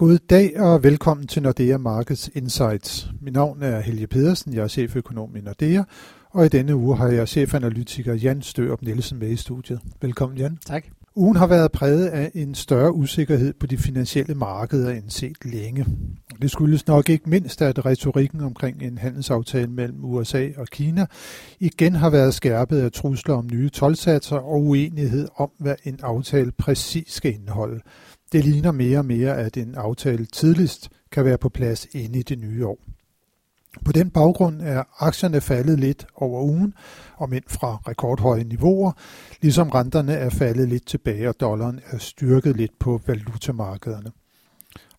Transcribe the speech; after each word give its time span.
God 0.00 0.18
dag 0.18 0.60
og 0.60 0.82
velkommen 0.82 1.26
til 1.26 1.42
Nordea 1.42 1.76
Markets 1.76 2.30
Insights. 2.34 3.10
Mit 3.20 3.34
navn 3.34 3.62
er 3.62 3.80
Helge 3.80 4.06
Pedersen, 4.06 4.54
jeg 4.54 4.62
er 4.62 4.68
cheføkonom 4.68 5.36
i 5.36 5.40
Nordea, 5.40 5.82
og 6.30 6.46
i 6.46 6.48
denne 6.48 6.76
uge 6.76 6.96
har 6.96 7.08
jeg 7.08 7.28
chefanalytiker 7.28 8.14
Jan 8.14 8.42
Størup 8.42 8.82
Nielsen 8.82 9.18
med 9.18 9.28
i 9.28 9.36
studiet. 9.36 9.80
Velkommen 10.02 10.38
Jan. 10.38 10.58
Tak. 10.66 10.84
Ugen 11.14 11.36
har 11.36 11.46
været 11.46 11.72
præget 11.72 12.06
af 12.06 12.30
en 12.34 12.54
større 12.54 12.94
usikkerhed 12.94 13.52
på 13.52 13.66
de 13.66 13.78
finansielle 13.78 14.34
markeder 14.34 14.90
end 14.90 15.10
set 15.10 15.44
længe. 15.44 15.86
Det 16.42 16.50
skyldes 16.50 16.86
nok 16.86 17.08
ikke 17.08 17.30
mindst, 17.30 17.62
at 17.62 17.86
retorikken 17.86 18.40
omkring 18.40 18.82
en 18.82 18.98
handelsaftale 18.98 19.70
mellem 19.70 20.04
USA 20.04 20.48
og 20.56 20.66
Kina 20.66 21.06
igen 21.60 21.94
har 21.94 22.10
været 22.10 22.34
skærpet 22.34 22.80
af 22.80 22.92
trusler 22.92 23.34
om 23.34 23.48
nye 23.52 23.68
tolvsatser 23.68 24.36
og 24.36 24.62
uenighed 24.62 25.28
om, 25.36 25.50
hvad 25.58 25.74
en 25.84 25.98
aftale 26.02 26.52
præcis 26.52 27.12
skal 27.12 27.34
indeholde. 27.34 27.80
Det 28.32 28.44
ligner 28.44 28.72
mere 28.72 28.98
og 28.98 29.04
mere, 29.04 29.36
at 29.36 29.56
en 29.56 29.74
aftale 29.74 30.26
tidligst 30.26 30.88
kan 31.12 31.24
være 31.24 31.38
på 31.38 31.48
plads 31.48 31.86
inde 31.92 32.18
i 32.18 32.22
det 32.22 32.38
nye 32.38 32.66
år. 32.66 32.78
På 33.84 33.92
den 33.92 34.10
baggrund 34.10 34.62
er 34.62 34.82
aktierne 34.98 35.40
faldet 35.40 35.80
lidt 35.80 36.06
over 36.14 36.42
ugen, 36.42 36.74
og 37.16 37.34
ind 37.34 37.44
fra 37.48 37.76
rekordhøje 37.88 38.44
niveauer, 38.44 38.92
ligesom 39.40 39.68
renterne 39.68 40.12
er 40.12 40.30
faldet 40.30 40.68
lidt 40.68 40.86
tilbage, 40.86 41.28
og 41.28 41.40
dollaren 41.40 41.80
er 41.86 41.98
styrket 41.98 42.56
lidt 42.56 42.78
på 42.78 43.00
valutamarkederne. 43.06 44.10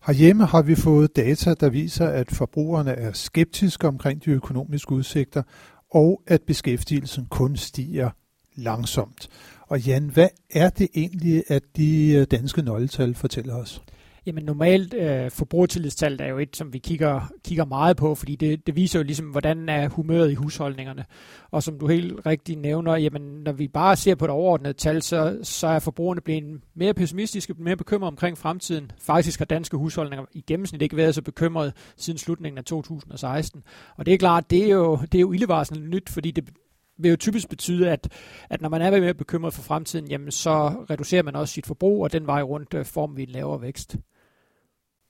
Herhjemme 0.06 0.44
har 0.44 0.62
vi 0.62 0.74
fået 0.74 1.16
data, 1.16 1.54
der 1.54 1.68
viser, 1.68 2.06
at 2.06 2.30
forbrugerne 2.30 2.90
er 2.90 3.12
skeptiske 3.12 3.88
omkring 3.88 4.24
de 4.24 4.30
økonomiske 4.30 4.92
udsigter, 4.92 5.42
og 5.90 6.22
at 6.26 6.42
beskæftigelsen 6.42 7.26
kun 7.30 7.56
stiger 7.56 8.10
langsomt. 8.54 9.28
Og 9.72 9.80
Jan, 9.80 10.08
hvad 10.08 10.28
er 10.50 10.70
det 10.70 10.88
egentlig, 10.94 11.44
at 11.48 11.62
de 11.76 12.12
øh, 12.12 12.26
danske 12.30 12.62
nøgletal 12.62 13.14
fortæller 13.14 13.54
os? 13.54 13.82
Jamen 14.26 14.44
normalt 14.44 14.94
øh, 14.94 15.30
forbrugertillidstallet 15.30 16.20
er 16.20 16.26
jo 16.28 16.38
et, 16.38 16.56
som 16.56 16.72
vi 16.72 16.78
kigger, 16.78 17.32
kigger 17.44 17.64
meget 17.64 17.96
på, 17.96 18.14
fordi 18.14 18.36
det, 18.36 18.66
det 18.66 18.76
viser 18.76 18.98
jo 18.98 19.02
ligesom, 19.02 19.26
hvordan 19.26 19.68
er 19.68 19.88
humøret 19.88 20.30
i 20.30 20.34
husholdningerne. 20.34 21.04
Og 21.50 21.62
som 21.62 21.78
du 21.78 21.86
helt 21.88 22.26
rigtigt 22.26 22.60
nævner, 22.60 22.96
jamen 22.96 23.22
når 23.22 23.52
vi 23.52 23.68
bare 23.68 23.96
ser 23.96 24.14
på 24.14 24.26
det 24.26 24.32
overordnede 24.34 24.74
tal, 24.74 25.02
så, 25.02 25.38
så 25.42 25.66
er 25.66 25.78
forbrugerne 25.78 26.20
blevet 26.20 26.60
mere 26.74 26.94
pessimistiske, 26.94 27.54
mere 27.58 27.76
bekymrede 27.76 28.08
omkring 28.08 28.38
fremtiden. 28.38 28.90
Faktisk 28.98 29.38
har 29.38 29.46
danske 29.46 29.76
husholdninger 29.76 30.24
i 30.32 30.44
gennemsnit 30.46 30.82
ikke 30.82 30.96
været 30.96 31.14
så 31.14 31.22
bekymrede 31.22 31.72
siden 31.96 32.18
slutningen 32.18 32.58
af 32.58 32.64
2016. 32.64 33.62
Og 33.96 34.06
det 34.06 34.14
er 34.14 34.18
klart, 34.18 34.50
det 34.50 34.64
er 34.64 34.68
jo, 34.68 34.98
det 35.12 35.14
er 35.14 35.20
jo 35.20 35.32
ildevarslende 35.32 35.88
nyt, 35.88 36.08
fordi 36.08 36.30
det, 36.30 36.50
vil 36.98 37.10
jo 37.10 37.16
typisk 37.16 37.48
betyde, 37.48 37.90
at, 37.90 38.08
at 38.50 38.60
når 38.60 38.68
man 38.68 38.82
er 38.82 39.00
mere 39.00 39.14
bekymret 39.14 39.54
for 39.54 39.62
fremtiden, 39.62 40.06
jamen 40.06 40.30
så 40.30 40.68
reducerer 40.90 41.22
man 41.22 41.36
også 41.36 41.54
sit 41.54 41.66
forbrug, 41.66 42.02
og 42.02 42.12
den 42.12 42.26
vej 42.26 42.42
rundt 42.42 42.74
øh, 42.74 42.84
får 42.84 43.06
vi 43.06 43.22
en 43.22 43.28
lavere 43.28 43.60
vækst. 43.60 43.96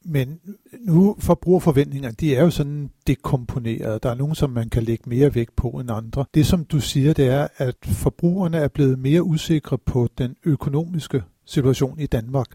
Men 0.04 0.40
nu 0.80 1.16
forbrugerforventninger, 1.18 2.10
de 2.10 2.36
er 2.36 2.42
jo 2.42 2.50
sådan 2.50 2.90
dekomponeret. 3.06 4.02
Der 4.02 4.10
er 4.10 4.14
nogen, 4.14 4.34
som 4.34 4.50
man 4.50 4.70
kan 4.70 4.82
lægge 4.82 5.10
mere 5.10 5.34
vægt 5.34 5.56
på 5.56 5.68
end 5.68 5.90
andre. 5.90 6.24
Det 6.34 6.46
som 6.46 6.64
du 6.64 6.80
siger, 6.80 7.12
det 7.12 7.28
er, 7.28 7.48
at 7.56 7.76
forbrugerne 7.84 8.56
er 8.56 8.68
blevet 8.68 8.98
mere 8.98 9.22
usikre 9.22 9.78
på 9.78 10.08
den 10.18 10.36
økonomiske 10.44 11.22
situation 11.46 12.00
i 12.00 12.06
Danmark. 12.06 12.46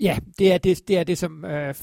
Ja, 0.00 0.18
det 0.38 0.52
er 0.52 0.58
det, 0.58 0.88
det, 0.88 0.98
er 0.98 1.04
det 1.04 1.18
som 1.18 1.44
øh, 1.44 1.74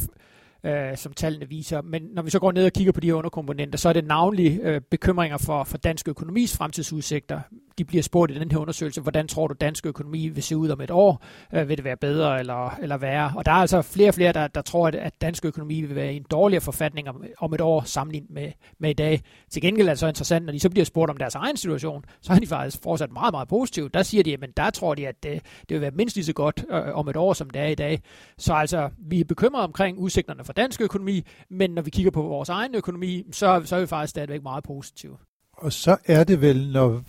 øh, 0.66 0.98
som 0.98 1.14
tallene 1.14 1.50
viser. 1.50 1.82
Men 1.82 2.02
når 2.14 2.22
vi 2.22 2.30
så 2.30 2.40
går 2.40 2.52
ned 2.52 2.66
og 2.66 2.74
kigger 2.74 2.92
på 2.94 3.00
de 3.00 3.08
her 3.08 3.14
underkomponenter, 3.14 3.78
så 3.78 3.90
er 3.90 3.94
det 3.94 4.06
navnlig 4.06 4.60
øh, 4.64 4.82
bekymringer 4.92 5.38
for, 5.38 5.64
for 5.64 5.78
dansk 5.78 6.08
økonomis 6.08 6.58
fremtidsudsigter. 6.58 7.40
De 7.78 7.86
bliver 7.86 8.04
spurgt 8.04 8.32
i 8.32 8.40
den 8.40 8.52
her 8.52 8.58
undersøgelse, 8.58 9.02
hvordan 9.02 9.28
tror 9.28 9.48
du 9.48 9.56
dansk 9.62 9.86
økonomi 9.86 10.28
vil 10.28 10.44
se 10.44 10.58
ud 10.58 10.70
om 10.70 10.82
et 10.82 10.92
år? 10.92 11.24
Øh, 11.54 11.70
vil 11.70 11.78
det 11.78 11.86
være 11.86 11.98
bedre 11.98 12.40
eller, 12.40 12.78
eller 12.82 12.98
værre? 12.98 13.34
Og 13.36 13.46
der 13.46 13.52
er 13.52 13.56
altså 13.56 13.82
flere 13.82 14.10
og 14.10 14.14
flere, 14.14 14.34
der, 14.34 14.48
der 14.48 14.62
tror, 14.62 14.88
at, 14.88 14.96
at 14.96 15.22
dansk 15.22 15.46
økonomi 15.46 15.82
vil 15.82 15.96
være 15.96 16.14
i 16.14 16.18
en 16.18 16.26
dårligere 16.32 16.62
forfatning 16.62 17.10
om, 17.10 17.24
om 17.40 17.54
et 17.54 17.62
år 17.62 17.82
sammenlignet 17.82 18.30
med, 18.30 18.52
med 18.80 18.90
i 18.90 18.94
dag. 18.94 19.22
Til 19.52 19.62
gengæld 19.62 19.88
er 19.88 19.92
det 19.92 20.00
så 20.00 20.08
interessant, 20.08 20.46
når 20.46 20.54
de 20.54 20.60
så 20.60 20.70
bliver 20.70 20.86
spurgt 20.86 21.10
om 21.10 21.18
deres 21.18 21.36
egen 21.36 21.58
situation, 21.58 22.04
så 22.22 22.34
er 22.34 22.40
de 22.40 22.48
faktisk 22.48 22.84
fortsat 22.84 23.12
meget, 23.12 23.34
meget 23.34 23.48
positive. 23.48 23.90
Der 23.90 24.04
siger 24.04 24.24
de, 24.24 24.34
at 24.34 24.58
der 24.58 24.70
tror 24.70 24.96
de, 24.96 25.08
at 25.08 25.24
det, 25.24 25.42
det 25.70 25.76
vil 25.76 25.82
være 25.82 25.92
mindst 25.92 26.16
lige 26.16 26.26
så 26.26 26.34
godt 26.34 26.66
øh, 26.70 26.96
om 26.98 27.08
et 27.08 27.18
år, 27.18 27.34
som 27.34 27.50
det 27.50 27.62
er 27.62 27.68
i 27.68 27.76
dag. 27.76 28.02
Så 28.38 28.54
altså, 28.54 28.90
vi 28.98 29.20
er 29.20 29.26
bekymrede 29.26 29.64
omkring 29.64 29.98
udsigterne 29.98 30.44
for 30.44 30.54
dansk 30.54 30.82
økonomi, 30.82 31.24
men 31.50 31.72
når 31.72 31.82
vi 31.82 31.90
kigger 31.90 32.12
på 32.12 32.22
vores 32.22 32.50
egen 32.50 32.76
økonomi, 32.76 33.24
så, 33.32 33.62
så 33.66 33.76
er 33.76 33.80
vi 33.80 33.88
faktisk 33.88 34.10
stadigvæk 34.10 34.44
meget 34.44 34.64
positive. 34.64 35.18
Og 35.58 35.74
så 35.74 35.98
er 36.06 36.24
det 36.24 36.42
vel, 36.42 36.72
når 36.72 37.02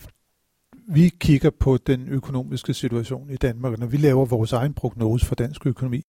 vi 0.89 1.09
kigger 1.21 1.51
på 1.51 1.77
den 1.77 2.09
økonomiske 2.09 2.75
situation 2.75 3.31
i 3.31 3.37
Danmark, 3.37 3.73
og 3.73 3.79
når 3.79 3.87
vi 3.87 3.97
laver 3.97 4.25
vores 4.25 4.53
egen 4.53 4.75
prognose 4.75 5.27
for 5.27 5.35
dansk 5.35 5.67
økonomi, 5.67 6.03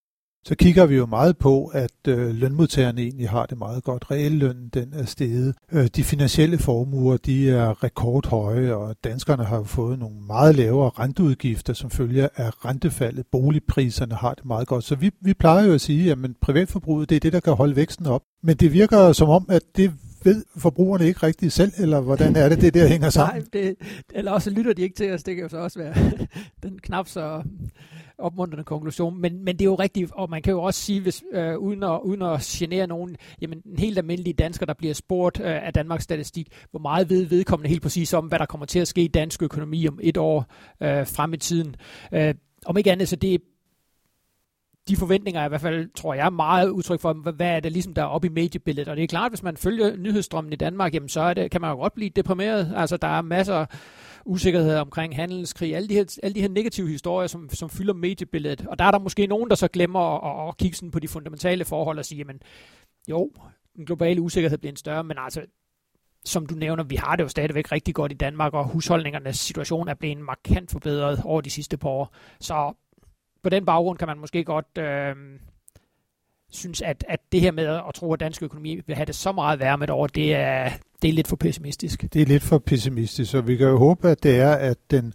så 0.46 0.56
kigger 0.56 0.86
vi 0.86 0.96
jo 0.96 1.06
meget 1.06 1.38
på, 1.38 1.66
at 1.66 2.08
øh, 2.08 2.36
lønmodtagerne 2.36 3.02
egentlig 3.02 3.30
har 3.30 3.46
det 3.46 3.58
meget 3.58 3.84
godt. 3.84 4.12
Reellønnen 4.12 4.70
den 4.70 4.94
er 4.94 5.06
steget. 5.06 5.56
Øh, 5.72 5.88
de 5.96 6.04
finansielle 6.04 6.58
formuer 6.58 7.18
de 7.18 7.50
er 7.50 7.84
rekordhøje, 7.84 8.74
og 8.74 8.96
danskerne 9.04 9.44
har 9.44 9.58
jo 9.58 9.64
fået 9.64 10.00
nogle 10.00 10.16
meget 10.28 10.56
lavere 10.56 10.90
renteudgifter, 10.90 11.74
som 11.74 11.90
følger 11.90 12.28
af 12.36 12.66
rentefaldet. 12.66 13.26
Boligpriserne 13.32 14.16
har 14.16 14.34
det 14.34 14.46
meget 14.46 14.68
godt. 14.68 14.84
Så 14.84 14.96
vi, 14.96 15.12
vi 15.22 15.34
plejer 15.34 15.66
jo 15.66 15.74
at 15.74 15.82
sige, 15.82 16.12
at 16.12 16.18
privatforbruget 16.42 17.10
det 17.10 17.16
er 17.16 17.20
det, 17.20 17.34
der 17.34 17.40
kan 17.40 17.54
holde 17.54 17.76
væksten 17.76 18.06
op. 18.06 18.22
Men 18.44 18.58
det 18.58 18.74
virker 18.74 19.12
som 19.12 19.30
om, 19.30 19.46
at 19.50 19.62
det 19.76 19.94
ved 20.28 20.46
forbrugerne 20.58 21.08
ikke 21.08 21.24
rigtigt 21.24 21.54
selv, 21.54 21.72
eller 21.78 22.02
hvordan 22.02 22.36
er 22.36 22.50
det, 22.50 22.62
det 22.62 22.74
der 22.74 22.88
hænger 22.88 23.10
sammen? 23.10 23.42
Nej, 23.54 23.64
det, 23.64 23.76
eller 24.14 24.32
også 24.32 24.50
lytter 24.50 24.74
de 24.74 24.82
ikke 24.82 24.96
til 24.96 25.12
os, 25.12 25.24
det 25.24 25.36
kan 25.36 25.44
jo 25.44 25.50
så 25.50 25.58
også 25.58 25.80
være 25.80 25.96
den 26.64 26.80
knap 26.80 27.08
så 27.08 27.44
opmuntrende 28.18 28.64
konklusion. 28.64 29.22
Men, 29.22 29.44
men 29.44 29.56
det 29.56 29.62
er 29.62 29.70
jo 29.70 29.76
rigtigt, 29.76 30.12
og 30.14 30.30
man 30.30 30.42
kan 30.42 30.52
jo 30.52 30.64
også 30.64 30.82
sige, 30.82 31.02
hvis, 31.02 31.24
øh, 31.34 31.58
uden, 31.58 31.84
at, 31.84 32.00
uden 32.04 32.22
at 32.22 32.42
genere 32.42 32.88
nogen, 32.88 33.16
jamen 33.42 33.62
en 33.66 33.80
helt 33.80 33.98
almindelig 33.98 34.40
dansker, 34.40 34.66
der 34.66 34.74
bliver 34.74 34.94
spurgt 34.94 35.40
øh, 35.40 35.66
af 35.66 35.74
Danmarks 35.74 36.04
Statistik, 36.04 36.48
hvor 36.72 36.80
meget 36.80 37.10
ved 37.10 37.26
vedkommende 37.26 37.70
helt 37.70 37.82
præcis 37.82 38.14
om, 38.14 38.26
hvad 38.26 38.40
der 38.40 38.46
kommer 38.46 38.66
til 38.66 38.80
at 38.80 38.88
ske 38.88 39.02
i 39.02 39.08
dansk 39.08 39.44
økonomi 39.44 39.88
om 39.88 40.00
et 40.04 40.18
år 40.18 40.46
øh, 40.84 41.08
frem 41.08 41.34
i 41.34 41.38
tiden. 41.38 41.76
Øh, 42.12 42.34
om 42.66 42.78
ikke 42.78 42.92
andet, 42.92 43.10
så 43.10 43.16
det 43.16 43.42
de 44.88 44.98
forventninger 44.98 45.42
er 45.42 45.46
i 45.46 45.50
hvert 45.50 45.62
fald, 45.62 45.90
tror 45.96 46.14
jeg, 46.14 46.34
meget 46.34 46.70
udtryk 46.70 47.00
for, 47.00 47.14
hvad 47.14 47.48
er 47.48 47.60
det 47.60 47.72
ligesom, 47.72 47.94
der 47.94 48.02
er 48.02 48.06
oppe 48.06 48.28
i 48.28 48.32
mediebilledet. 48.32 48.88
Og 48.88 48.98
det 48.98 49.04
er 49.04 49.08
klart, 49.08 49.32
hvis 49.32 49.44
man 49.44 49.58
følger 49.58 49.96
nyhedsstrømmen 49.96 50.54
i 50.54 50.56
Danmark, 50.56 50.94
jamen 50.94 51.10
så 51.10 51.22
er 51.22 51.34
det, 51.34 51.52
kan 51.52 51.62
man 51.62 51.70
jo 51.70 51.76
godt 51.76 51.94
blive 51.94 52.10
deprimeret. 52.10 52.74
Altså, 52.76 52.98
der 52.98 53.08
er 53.08 53.22
masser 53.22 53.66
usikkerhed 54.26 54.76
omkring 54.76 55.16
handelskrig, 55.16 55.76
alle 55.76 55.90
de 55.90 55.94
her, 55.94 56.18
alle 56.24 56.36
de 56.36 56.42
her 56.42 56.50
negative 56.50 56.88
historier, 56.88 57.28
som, 57.28 57.50
som 57.50 57.70
fylder 57.70 57.94
mediebilledet. 57.94 58.66
Og 58.68 58.80
der 58.80 58.86
er 58.86 58.92
der 58.92 59.00
måske 59.00 59.28
nogen, 59.28 59.50
der 59.50 59.56
så 59.56 59.68
glemmer 59.68 60.00
at, 60.00 60.44
at, 60.44 60.50
at 60.50 60.58
kigge 60.58 60.78
sådan 60.78 60.92
på 60.92 61.00
de 61.00 61.08
fundamentale 61.08 61.66
forhold 61.66 62.00
og 62.00 62.06
sige, 62.06 62.20
jamen 62.20 62.42
jo, 63.10 63.32
den 63.76 63.86
globale 63.86 64.22
usikkerhed 64.22 64.58
bliver 64.58 64.72
en 64.72 64.78
større, 64.78 65.04
men 65.04 65.18
altså 65.20 65.42
som 66.26 66.46
du 66.46 66.56
nævner, 66.56 66.84
vi 66.84 66.96
har 66.96 67.16
det 67.16 67.24
jo 67.24 67.30
stadigvæk 67.30 67.72
rigtig 67.72 67.96
godt 67.96 68.12
i 68.12 68.16
Danmark, 68.16 68.54
og 68.54 68.68
husholdningernes 68.68 69.40
situation 69.40 69.88
er 69.88 69.94
blevet 69.94 70.18
markant 70.18 70.72
forbedret 70.72 71.22
over 71.24 71.42
de 71.42 71.50
sidste 71.50 71.78
par 71.78 71.90
år. 71.90 72.14
Så 72.40 72.74
på 73.48 73.50
den 73.50 73.66
baggrund 73.66 73.98
kan 73.98 74.08
man 74.08 74.20
måske 74.20 74.44
godt 74.44 74.78
øh, 74.78 75.16
synes, 76.52 76.82
at, 76.82 77.06
at 77.10 77.20
det 77.32 77.42
her 77.42 77.52
med 77.52 77.66
at 77.66 77.94
tro, 77.96 78.14
at 78.14 78.20
dansk 78.20 78.44
økonomi 78.44 78.82
vil 78.88 78.96
have 78.96 79.06
det 79.06 79.16
så 79.16 79.32
meget 79.32 79.60
værre 79.60 79.78
med 79.78 79.88
et 79.88 79.90
år, 79.90 80.08
det 80.08 80.36
er, 80.36 80.70
det 81.02 81.08
er 81.10 81.14
lidt 81.14 81.28
for 81.28 81.36
pessimistisk. 81.36 82.06
Det 82.14 82.22
er 82.22 82.26
lidt 82.26 82.44
for 82.44 82.58
pessimistisk, 82.58 83.36
og 83.36 83.48
vi 83.48 83.56
kan 83.56 83.68
jo 83.68 83.78
håbe, 83.78 84.10
at 84.10 84.24
det 84.24 84.40
er, 84.40 84.52
at 84.52 84.78
den 84.92 85.14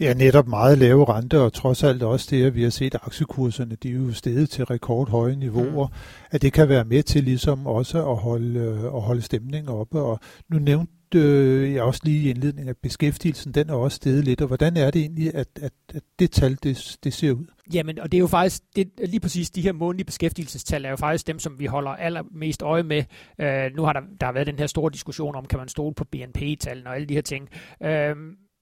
Ja, 0.00 0.14
netop 0.14 0.48
meget 0.48 0.78
lave 0.78 1.04
rente, 1.04 1.40
og 1.40 1.52
trods 1.52 1.82
alt 1.82 2.02
også 2.02 2.26
det, 2.30 2.44
at 2.44 2.54
vi 2.54 2.62
har 2.62 2.70
set 2.70 2.94
aktiekurserne, 2.94 3.76
de 3.82 3.88
er 3.88 3.92
jo 3.92 4.12
steget 4.12 4.50
til 4.50 4.64
rekordhøje 4.64 5.36
niveauer, 5.36 5.86
mm. 5.86 5.94
at 6.30 6.42
det 6.42 6.52
kan 6.52 6.68
være 6.68 6.84
med 6.84 7.02
til 7.02 7.24
ligesom 7.24 7.66
også 7.66 8.10
at 8.10 8.16
holde, 8.16 8.60
øh, 8.60 8.84
at 8.84 9.02
holde 9.02 9.22
stemningen 9.22 9.68
oppe. 9.68 10.00
Og 10.00 10.20
nu 10.48 10.58
nævnte 10.58 11.18
øh, 11.18 11.74
jeg 11.74 11.82
også 11.82 12.00
lige 12.04 12.22
i 12.22 12.30
indledningen, 12.30 12.68
at 12.68 12.76
beskæftigelsen 12.76 13.52
den 13.52 13.70
er 13.70 13.74
også 13.74 13.96
steget 13.96 14.24
lidt, 14.24 14.40
og 14.40 14.46
hvordan 14.46 14.76
er 14.76 14.90
det 14.90 15.00
egentlig, 15.00 15.34
at, 15.34 15.48
at, 15.62 15.72
at 15.94 16.02
det 16.18 16.30
tal, 16.30 16.58
det, 16.62 16.96
det 17.04 17.12
ser 17.12 17.32
ud? 17.32 17.46
Jamen, 17.72 17.98
og 17.98 18.12
det 18.12 18.18
er 18.18 18.20
jo 18.20 18.26
faktisk, 18.26 18.62
det, 18.76 18.90
lige 18.98 19.20
præcis 19.20 19.50
de 19.50 19.60
her 19.60 19.72
månedlige 19.72 20.04
beskæftigelsestal 20.04 20.84
er 20.84 20.90
jo 20.90 20.96
faktisk 20.96 21.26
dem, 21.26 21.38
som 21.38 21.58
vi 21.58 21.66
holder 21.66 21.90
allermest 21.90 22.62
øje 22.62 22.82
med. 22.82 23.04
Øh, 23.38 23.70
nu 23.76 23.82
har 23.82 23.92
der, 23.92 24.00
der 24.20 24.26
har 24.26 24.32
været 24.32 24.46
den 24.46 24.58
her 24.58 24.66
store 24.66 24.90
diskussion 24.92 25.34
om, 25.34 25.46
kan 25.46 25.58
man 25.58 25.68
stole 25.68 25.94
på 25.94 26.04
BNP-tallene 26.04 26.90
og 26.90 26.94
alle 26.94 27.06
de 27.06 27.14
her 27.14 27.22
ting. 27.22 27.48
Øh, 27.82 28.16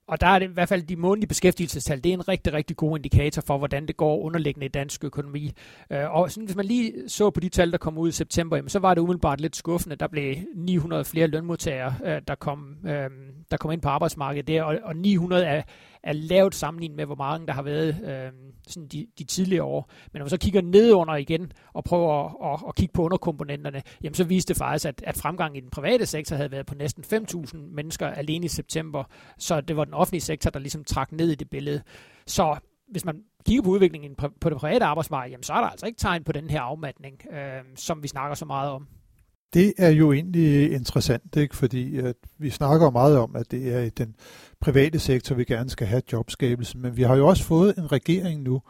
og 0.06 0.20
der 0.20 0.26
er 0.26 0.38
det 0.38 0.50
i 0.50 0.52
hvert 0.52 0.68
fald 0.68 0.82
de 0.82 0.96
månedlige 0.96 1.28
beskæftigelsestal, 1.28 2.04
det 2.04 2.10
er 2.10 2.14
en 2.14 2.28
rigtig, 2.28 2.52
rigtig 2.52 2.76
god 2.76 2.98
indikator 2.98 3.42
for, 3.46 3.58
hvordan 3.58 3.86
det 3.86 3.96
går 3.96 4.18
underliggende 4.18 4.66
i 4.66 4.68
dansk 4.68 5.04
økonomi. 5.04 5.52
Øh, 5.90 6.14
og 6.14 6.30
sådan, 6.30 6.44
hvis 6.44 6.56
man 6.56 6.64
lige 6.64 6.92
så 7.08 7.30
på 7.30 7.40
de 7.40 7.48
tal, 7.48 7.72
der 7.72 7.78
kom 7.78 7.98
ud 7.98 8.08
i 8.08 8.12
september, 8.12 8.56
jamen, 8.56 8.68
så 8.68 8.78
var 8.78 8.94
det 8.94 9.00
umiddelbart 9.00 9.40
lidt 9.40 9.56
skuffende. 9.56 9.96
Der 9.96 10.06
blev 10.06 10.36
900 10.54 11.04
flere 11.04 11.26
lønmodtagere, 11.26 11.94
øh, 12.04 12.22
der, 12.28 12.34
kom, 12.34 12.76
øh, 12.86 13.10
der 13.52 13.58
kommer 13.58 13.72
ind 13.72 13.82
på 13.82 13.88
arbejdsmarkedet 13.88 14.48
der, 14.48 14.62
og, 14.62 14.78
og 14.82 14.96
900 14.96 15.44
er, 15.44 15.62
er 16.02 16.12
lavt 16.12 16.54
sammenlignet 16.54 16.96
med, 16.96 17.06
hvor 17.06 17.14
mange 17.14 17.46
der 17.46 17.52
har 17.52 17.62
været 17.62 17.88
øh, 17.88 18.32
sådan 18.68 18.88
de, 18.88 19.06
de 19.18 19.24
tidligere 19.24 19.64
år. 19.64 19.90
Men 20.12 20.18
når 20.18 20.24
man 20.24 20.30
så 20.30 20.38
kigger 20.38 20.60
nedunder 20.62 21.14
igen 21.14 21.52
og 21.72 21.84
prøver 21.84 22.24
at, 22.24 22.52
at, 22.52 22.68
at 22.68 22.74
kigge 22.74 22.92
på 22.92 23.02
underkomponenterne, 23.02 23.82
jamen 24.02 24.14
så 24.14 24.24
viste 24.24 24.54
det 24.54 24.58
faktisk, 24.58 24.86
at, 24.86 25.02
at 25.06 25.16
fremgangen 25.16 25.56
i 25.56 25.60
den 25.60 25.70
private 25.70 26.06
sektor 26.06 26.36
havde 26.36 26.50
været 26.50 26.66
på 26.66 26.74
næsten 26.74 27.04
5.000 27.04 27.56
mennesker 27.56 28.06
alene 28.06 28.44
i 28.44 28.48
september. 28.48 29.04
Så 29.38 29.60
det 29.60 29.76
var 29.76 29.84
den 29.84 29.94
offentlige 29.94 30.20
sektor, 30.20 30.50
der 30.50 30.58
ligesom 30.58 30.84
trak 30.84 31.12
ned 31.12 31.30
i 31.30 31.34
det 31.34 31.50
billede. 31.50 31.82
Så 32.26 32.56
hvis 32.90 33.04
man 33.04 33.22
kigger 33.46 33.62
på 33.62 33.70
udviklingen 33.70 34.14
på 34.40 34.50
det 34.50 34.58
private 34.58 34.84
arbejdsmarked, 34.84 35.30
jamen 35.30 35.42
så 35.42 35.52
er 35.52 35.60
der 35.60 35.68
altså 35.68 35.86
ikke 35.86 35.98
tegn 35.98 36.24
på 36.24 36.32
den 36.32 36.50
her 36.50 36.60
afmatning, 36.60 37.20
øh, 37.32 37.62
som 37.76 38.02
vi 38.02 38.08
snakker 38.08 38.34
så 38.34 38.44
meget 38.44 38.70
om. 38.70 38.88
Det 39.54 39.72
er 39.78 39.90
jo 39.90 40.12
egentlig 40.12 40.72
interessant, 40.72 41.36
ikke? 41.36 41.56
fordi 41.56 41.98
at 41.98 42.16
vi 42.38 42.50
snakker 42.50 42.90
meget 42.90 43.18
om, 43.18 43.36
at 43.36 43.50
det 43.50 43.74
er 43.74 43.80
i 43.80 43.88
den 43.88 44.14
private 44.60 44.98
sektor, 44.98 45.34
vi 45.34 45.44
gerne 45.44 45.70
skal 45.70 45.86
have 45.86 46.02
jobskabelse, 46.12 46.78
men 46.78 46.96
vi 46.96 47.02
har 47.02 47.16
jo 47.16 47.26
også 47.26 47.44
fået 47.44 47.74
en 47.78 47.92
regering 47.92 48.42
nu, 48.42 48.62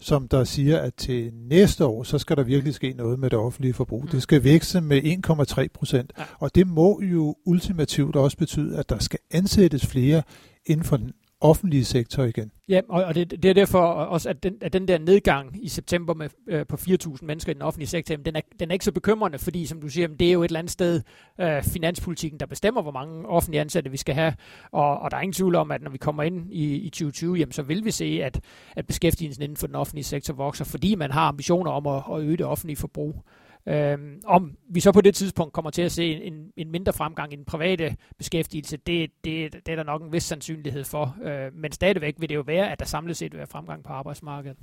som 0.00 0.28
der 0.28 0.44
siger, 0.44 0.78
at 0.78 0.94
til 0.94 1.32
næste 1.34 1.86
år, 1.86 2.02
så 2.02 2.18
skal 2.18 2.36
der 2.36 2.42
virkelig 2.42 2.74
ske 2.74 2.94
noget 2.96 3.18
med 3.18 3.30
det 3.30 3.38
offentlige 3.38 3.74
forbrug. 3.74 4.12
Det 4.12 4.22
skal 4.22 4.44
vækse 4.44 4.80
med 4.80 5.02
1,3 5.02 5.66
procent, 5.74 6.12
ja. 6.18 6.24
og 6.38 6.54
det 6.54 6.66
må 6.66 7.00
jo 7.02 7.36
ultimativt 7.44 8.16
også 8.16 8.36
betyde, 8.36 8.78
at 8.78 8.88
der 8.88 8.98
skal 8.98 9.18
ansættes 9.30 9.86
flere 9.86 10.22
inden 10.66 10.84
for 10.84 10.96
den 10.96 11.12
offentlige 11.40 11.84
sektor 11.84 12.22
igen. 12.22 12.50
Ja, 12.68 12.80
og, 12.88 13.04
og 13.04 13.14
det, 13.14 13.30
det 13.30 13.44
er 13.44 13.54
derfor 13.54 13.80
også, 13.88 14.28
at 14.28 14.42
den, 14.42 14.54
at 14.60 14.72
den 14.72 14.88
der 14.88 14.98
nedgang 14.98 15.64
i 15.64 15.68
september 15.68 16.14
med, 16.14 16.28
øh, 16.46 16.66
på 16.66 16.76
4.000 16.76 17.16
mennesker 17.22 17.50
i 17.50 17.54
den 17.54 17.62
offentlige 17.62 17.88
sektor, 17.88 18.16
den 18.16 18.36
er, 18.36 18.40
den 18.60 18.70
er 18.70 18.72
ikke 18.72 18.84
så 18.84 18.92
bekymrende, 18.92 19.38
fordi 19.38 19.66
som 19.66 19.80
du 19.80 19.88
siger, 19.88 20.08
det 20.08 20.28
er 20.28 20.32
jo 20.32 20.42
et 20.42 20.48
eller 20.48 20.58
andet 20.58 20.72
sted 20.72 21.02
øh, 21.40 21.62
finanspolitikken, 21.62 22.40
der 22.40 22.46
bestemmer, 22.46 22.82
hvor 22.82 22.92
mange 22.92 23.28
offentlige 23.28 23.60
ansatte 23.60 23.90
vi 23.90 23.96
skal 23.96 24.14
have, 24.14 24.34
og, 24.72 24.98
og 24.98 25.10
der 25.10 25.16
er 25.16 25.20
ingen 25.20 25.32
tvivl 25.32 25.54
om, 25.54 25.70
at 25.70 25.82
når 25.82 25.90
vi 25.90 25.98
kommer 25.98 26.22
ind 26.22 26.52
i, 26.52 26.74
i 26.74 26.88
2020, 26.90 27.36
jamen, 27.36 27.52
så 27.52 27.62
vil 27.62 27.84
vi 27.84 27.90
se, 27.90 28.20
at, 28.22 28.40
at 28.76 28.86
beskæftigelsen 28.86 29.42
inden 29.42 29.56
for 29.56 29.66
den 29.66 29.76
offentlige 29.76 30.04
sektor 30.04 30.34
vokser, 30.34 30.64
fordi 30.64 30.94
man 30.94 31.10
har 31.10 31.28
ambitioner 31.28 31.70
om 31.70 31.86
at, 31.86 32.02
at 32.12 32.22
øge 32.22 32.36
det 32.36 32.46
offentlige 32.46 32.76
forbrug. 32.76 33.24
Øhm, 33.68 34.20
om 34.26 34.56
vi 34.70 34.80
så 34.80 34.92
på 34.92 35.00
det 35.00 35.14
tidspunkt 35.14 35.52
kommer 35.52 35.70
til 35.70 35.82
at 35.82 35.92
se 35.92 36.22
en, 36.22 36.52
en 36.56 36.70
mindre 36.70 36.92
fremgang 36.92 37.32
i 37.32 37.36
den 37.36 37.44
private 37.44 37.96
beskæftigelse, 38.18 38.76
det, 38.76 39.10
det, 39.24 39.52
det 39.52 39.72
er 39.72 39.76
der 39.76 39.82
nok 39.82 40.02
en 40.02 40.12
vis 40.12 40.22
sandsynlighed 40.22 40.84
for. 40.84 41.16
Øh, 41.24 41.54
men 41.54 41.72
stadigvæk 41.72 42.14
vil 42.18 42.28
det 42.28 42.34
jo 42.34 42.44
være, 42.46 42.72
at 42.72 42.78
der 42.78 42.84
samlet 42.86 43.16
set 43.16 43.32
vil 43.32 43.38
være 43.38 43.46
fremgang 43.46 43.84
på 43.84 43.92
arbejdsmarkedet. 43.92 44.56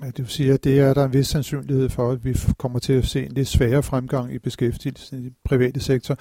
Ja, 0.00 0.06
det 0.06 0.18
vil 0.18 0.28
sige, 0.28 0.52
at 0.52 0.64
det 0.64 0.80
er 0.80 0.94
der 0.94 1.04
en 1.04 1.12
vis 1.12 1.26
sandsynlighed 1.26 1.88
for, 1.88 2.10
at 2.10 2.24
vi 2.24 2.36
kommer 2.58 2.78
til 2.78 2.92
at 2.92 3.06
se 3.06 3.26
en 3.26 3.32
lidt 3.32 3.48
sværere 3.48 3.82
fremgang 3.82 4.34
i 4.34 4.38
beskæftigelsen 4.38 5.18
i 5.18 5.22
den 5.22 5.34
private 5.44 5.80
sektor. 5.80 6.16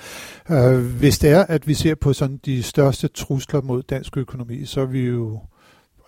Øh, 0.51 0.85
hvis 0.99 1.19
det 1.19 1.29
er, 1.29 1.43
at 1.43 1.67
vi 1.67 1.73
ser 1.73 1.95
på 1.95 2.13
sådan 2.13 2.39
de 2.45 2.63
største 2.63 3.07
trusler 3.07 3.61
mod 3.61 3.83
dansk 3.83 4.17
økonomi, 4.17 4.65
så 4.65 4.81
er 4.81 4.85
vi 4.85 4.99
jo 4.99 5.39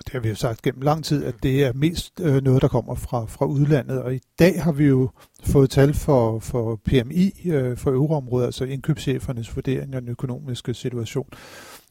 det 0.05 0.13
har 0.13 0.19
vi 0.19 0.29
jo 0.29 0.35
sagt 0.35 0.61
gennem 0.61 0.81
lang 0.81 1.05
tid, 1.05 1.25
at 1.25 1.35
det 1.43 1.63
er 1.63 1.73
mest 1.73 2.19
øh, 2.19 2.43
noget, 2.43 2.61
der 2.61 2.67
kommer 2.67 2.95
fra, 2.95 3.25
fra 3.25 3.45
udlandet. 3.45 4.01
Og 4.01 4.15
i 4.15 4.19
dag 4.39 4.63
har 4.63 4.71
vi 4.71 4.85
jo 4.85 5.09
fået 5.43 5.69
tal 5.69 5.93
for, 5.93 6.39
for 6.39 6.75
PMI 6.85 7.31
øh, 7.45 7.77
for 7.77 7.91
euroområdet, 7.91 8.45
altså 8.45 8.65
indkøbschefernes 8.65 9.55
vurdering 9.55 9.95
af 9.95 10.01
den 10.01 10.09
økonomiske 10.09 10.73
situation. 10.73 11.27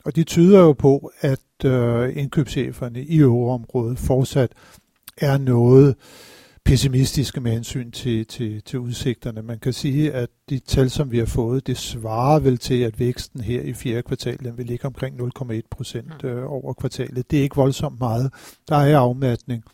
Og 0.04 0.16
de 0.16 0.24
tyder 0.24 0.60
jo 0.60 0.72
på, 0.72 1.12
at 1.20 1.64
øh, 1.64 2.16
indkøbscheferne 2.16 3.02
i 3.02 3.18
euroområdet 3.18 3.98
fortsat 3.98 4.52
er 5.16 5.38
noget 5.38 5.88
øh, 5.88 5.94
pessimistiske 6.64 7.40
med 7.40 7.52
hensyn 7.52 7.90
til, 7.90 8.26
til, 8.26 8.62
til 8.62 8.78
udsigterne. 8.78 9.42
Man 9.42 9.58
kan 9.58 9.72
sige, 9.72 10.12
at 10.12 10.28
de 10.50 10.58
tal, 10.58 10.90
som 10.90 11.10
vi 11.10 11.18
har 11.18 11.26
fået, 11.26 11.66
det 11.66 11.76
svarer 11.76 12.40
vel 12.40 12.58
til, 12.58 12.82
at 12.82 13.00
væksten 13.00 13.40
her 13.40 13.62
i 13.62 13.72
fjerde 13.72 14.02
kvartal, 14.02 14.38
den 14.38 14.58
vil 14.58 14.66
ligge 14.66 14.86
omkring 14.86 15.20
0,1 15.20 15.60
procent 15.70 16.22
mm. 16.22 16.28
øh, 16.28 16.52
over 16.52 16.72
kvartalet. 16.72 17.30
Det 17.30 17.38
er 17.38 17.42
ikke 17.42 17.56
voldsomt 17.56 17.98
meget. 18.00 18.32
Der 18.68 18.76
er 18.76 18.98
afmatning 18.98 19.64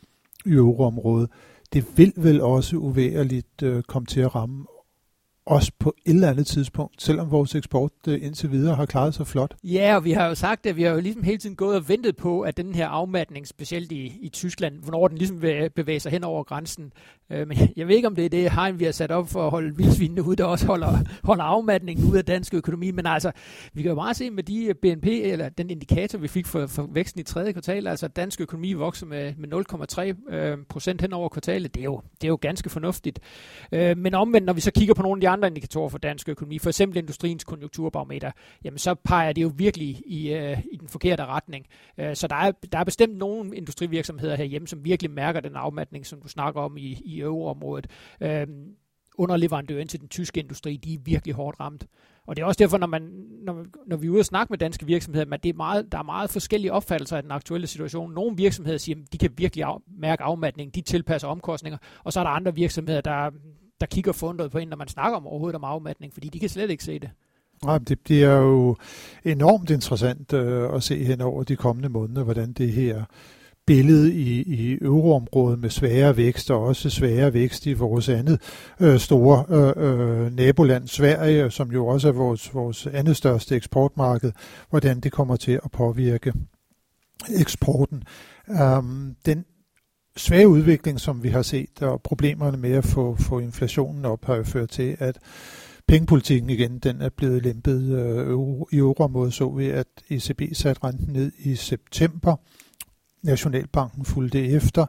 i 0.47 0.51
euroområdet. 0.51 1.31
Det 1.73 1.85
vil 1.97 2.13
vel 2.17 2.41
også 2.41 2.77
uværligt 2.77 3.63
øh, 3.63 3.83
komme 3.83 4.07
til 4.07 4.21
at 4.21 4.35
ramme 4.35 4.67
også 5.49 5.73
på 5.79 5.95
et 6.07 6.15
eller 6.15 6.31
andet 6.31 6.47
tidspunkt, 6.47 7.03
selvom 7.03 7.31
vores 7.31 7.55
eksport 7.55 7.93
øh, 8.09 8.19
indtil 8.23 8.51
videre 8.51 8.75
har 8.75 8.87
klaret 8.87 9.15
sig 9.15 9.27
flot. 9.27 9.55
Ja, 9.65 9.97
og 9.97 10.05
vi 10.05 10.13
har 10.13 10.27
jo 10.27 10.35
sagt, 10.35 10.67
at 10.67 10.77
vi 10.77 10.83
har 10.83 10.91
jo 10.91 11.01
ligesom 11.01 11.23
hele 11.23 11.39
tiden 11.39 11.57
gået 11.57 11.77
og 11.77 11.89
ventet 11.89 12.17
på, 12.17 12.41
at 12.41 12.57
den 12.57 12.75
her 12.75 12.89
afmatning, 12.89 13.47
specielt 13.47 13.93
i, 13.93 14.19
i 14.21 14.29
Tyskland, 14.29 14.75
hvornår 14.83 15.09
den 15.09 15.19
ligesom 15.19 15.43
vil 15.43 15.51
øh, 15.51 15.71
bevæge 15.71 16.01
sig 16.01 16.13
hen 16.13 16.25
over 16.25 16.45
grænsen. 16.45 16.93
Øh, 17.31 17.49
men 17.49 17.59
jeg 17.77 17.89
ved 17.89 17.97
ikke, 17.97 18.09
om 18.09 18.15
det 18.15 18.25
er 18.25 18.29
det 18.29 18.53
hegn, 18.53 18.79
vi 18.79 18.85
har 18.85 18.93
sat 18.93 19.11
op 19.11 19.29
for 19.29 19.45
at 19.45 19.51
holde 19.51 19.77
vildsvinene 19.77 20.23
ud, 20.23 20.37
der 20.37 20.45
også 20.45 20.67
holder, 20.67 20.99
holder 21.25 21.45
afmatningen 21.45 22.11
ud 22.11 22.17
af 22.17 22.25
dansk 22.25 22.55
økonomi. 22.55 22.91
Men 22.91 23.07
altså, 23.07 23.33
vi 23.73 23.83
kan 23.83 23.89
jo 23.89 23.95
bare 23.95 24.15
se 24.15 24.31
med 24.31 24.43
de 24.43 24.65
øh, 24.65 24.75
BNP, 24.75 25.07
eller 25.07 25.49
den 25.49 25.71
indikator, 25.71 26.19
vi 26.19 26.29
fik 26.29 26.47
for, 26.47 26.67
for 26.67 26.89
væksten 26.93 27.21
i 27.21 27.25
tredje 27.25 27.53
kvartal, 27.53 27.87
altså 27.87 28.07
at 28.07 28.17
dansk 28.17 28.41
økonomi 28.41 28.73
vokser 28.73 29.07
med, 29.07 29.35
med 29.37 30.15
0,3 30.29 30.35
øh, 30.35 30.59
procent 30.69 31.01
hen 31.01 31.13
over 31.13 31.29
kvartalet. 31.29 31.75
Det 31.75 31.81
er, 31.81 31.85
jo, 31.85 32.01
det 32.21 32.25
er 32.25 32.29
jo 32.29 32.39
ganske 32.41 32.71
fornuftigt. 32.71 33.21
Øh, 33.73 33.99
men 33.99 34.15
omvendt, 34.15 34.47
når 34.47 34.53
vi 34.53 34.61
så 34.61 34.71
kigger 34.71 34.95
på 34.95 35.03
nogle 35.03 35.19
af 35.19 35.21
de 35.21 35.29
andre 35.29 35.38
andre 35.39 35.49
indikatorer 35.49 35.89
for 35.89 35.99
dansk 35.99 36.29
økonomi, 36.29 36.59
for 36.59 36.71
eksempel 36.71 36.99
industriens 36.99 37.45
konjunkturbarometer, 37.45 38.31
jamen 38.65 38.79
så 38.79 38.95
peger 38.95 39.33
det 39.33 39.43
jo 39.43 39.53
virkelig 39.57 40.03
i, 40.07 40.33
øh, 40.33 40.59
i 40.73 40.77
den 40.77 40.89
forkerte 40.89 41.25
retning. 41.25 41.67
Øh, 41.99 42.17
så 42.17 42.27
der 42.27 42.37
er, 42.37 42.53
der 42.73 42.79
er 42.79 42.85
bestemt 42.85 43.17
nogle 43.17 43.57
industrivirksomheder 43.57 44.37
herhjemme, 44.37 44.69
som 44.69 44.85
virkelig 44.85 45.11
mærker 45.11 45.41
den 45.41 45.57
afmatning, 45.57 46.07
som 46.07 46.21
du 46.23 46.29
snakker 46.29 46.61
om 46.61 46.77
i, 46.77 47.03
i 47.05 47.21
euroområdet. 47.21 47.87
Øh, 48.21 48.47
underleverandøren 49.19 49.89
til 49.89 50.01
den 50.01 50.09
tyske 50.09 50.41
industri, 50.41 50.77
de 50.77 50.95
er 50.95 50.99
virkelig 51.05 51.35
hårdt 51.35 51.61
ramt. 51.61 51.87
Og 52.27 52.37
det 52.37 52.43
er 52.43 52.47
også 52.47 52.59
derfor, 52.59 52.79
når, 52.79 52.87
man, 52.87 53.03
når, 53.43 53.67
når 53.87 53.97
vi 53.97 54.07
er 54.07 54.11
ude 54.11 54.21
og 54.21 54.25
snakke 54.25 54.53
med 54.53 54.59
danske 54.59 54.87
virksomheder, 54.87 55.27
at 55.33 55.43
det 55.43 55.49
er 55.49 55.55
meget, 55.55 55.93
der 55.93 55.99
er 55.99 56.03
meget 56.03 56.31
forskellige 56.31 56.73
opfattelser 56.73 57.17
af 57.17 57.23
den 57.23 57.33
aktuelle 57.33 57.67
situation. 57.67 58.13
Nogle 58.15 58.37
virksomheder 58.37 58.79
siger, 58.79 58.99
at 58.99 59.13
de 59.13 59.19
kan 59.19 59.31
virkelig 59.37 59.65
af, 59.65 59.79
mærke 59.99 60.23
afmatning, 60.23 60.75
de 60.75 60.81
tilpasser 60.81 61.29
omkostninger, 61.29 61.79
og 62.05 62.13
så 62.13 62.21
er 62.21 62.25
der 62.25 62.31
andre 62.31 62.55
virksomheder, 62.55 63.01
der, 63.01 63.31
der 63.81 63.87
kigger 63.87 64.13
fundet 64.13 64.51
på 64.51 64.59
en, 64.59 64.69
når 64.69 64.77
man 64.77 64.89
snakker 64.89 65.17
om 65.17 65.27
overhovedet 65.27 65.57
om 65.57 65.65
afmatning, 65.65 66.13
fordi 66.13 66.29
de 66.29 66.41
kan 66.41 66.49
slet 66.49 66.71
ikke 66.71 66.85
se 66.85 66.99
det. 66.99 67.11
Nej, 67.65 67.79
det 67.79 68.01
bliver 68.01 68.37
jo 68.37 68.77
enormt 69.25 69.71
interessant 69.71 70.33
øh, 70.33 70.75
at 70.75 70.83
se 70.83 71.05
hen 71.05 71.21
over 71.21 71.43
de 71.43 71.57
kommende 71.57 71.89
måneder, 71.89 72.23
hvordan 72.23 72.53
det 72.53 72.73
her 72.73 73.05
billede 73.67 74.15
i, 74.15 74.43
i 74.43 74.79
euroområdet 74.83 75.59
med 75.59 75.71
svære 75.71 76.17
vækst 76.17 76.51
og 76.51 76.63
også 76.63 76.91
svære 76.91 77.33
vækst 77.33 77.67
i 77.67 77.73
vores 77.73 78.09
andet 78.09 78.41
øh, 78.81 78.99
store 78.99 79.45
øh, 79.49 80.25
øh 80.25 80.37
naboland, 80.37 80.89
Sverige, 80.89 81.51
som 81.51 81.73
jo 81.73 81.87
også 81.87 82.09
er 82.09 82.13
vores, 82.13 82.55
vores 82.55 82.87
andet 82.87 83.17
største 83.17 83.57
eksportmarked, 83.57 84.33
hvordan 84.71 85.01
det 85.01 85.13
kommer 85.13 85.37
til 85.37 85.53
at 85.65 85.71
påvirke 85.71 86.33
eksporten. 87.41 88.03
Um, 88.79 89.17
den 89.27 89.45
svage 90.19 90.49
udvikling, 90.49 91.01
som 91.01 91.23
vi 91.23 91.29
har 91.29 91.43
set, 91.43 91.83
og 91.83 92.03
problemerne 92.03 92.57
med 92.57 92.73
at 92.73 92.85
få, 92.85 93.17
få 93.17 93.39
inflationen 93.39 94.05
op, 94.05 94.25
har 94.25 94.37
jo 94.37 94.43
ført 94.43 94.69
til, 94.69 94.97
at 94.99 95.19
pengepolitikken 95.87 96.51
igen, 96.51 96.79
den 96.79 97.01
er 97.01 97.09
blevet 97.09 97.43
lempet 97.43 97.83
øh, 97.83 98.39
i 98.73 98.77
euroområdet, 98.77 99.35
så 99.35 99.49
vi, 99.49 99.69
at 99.69 99.87
ECB 100.11 100.43
satte 100.53 100.85
renten 100.85 101.13
ned 101.13 101.33
i 101.39 101.55
september. 101.55 102.37
Nationalbanken 103.23 104.05
fulgte 104.05 104.49
efter. 104.49 104.87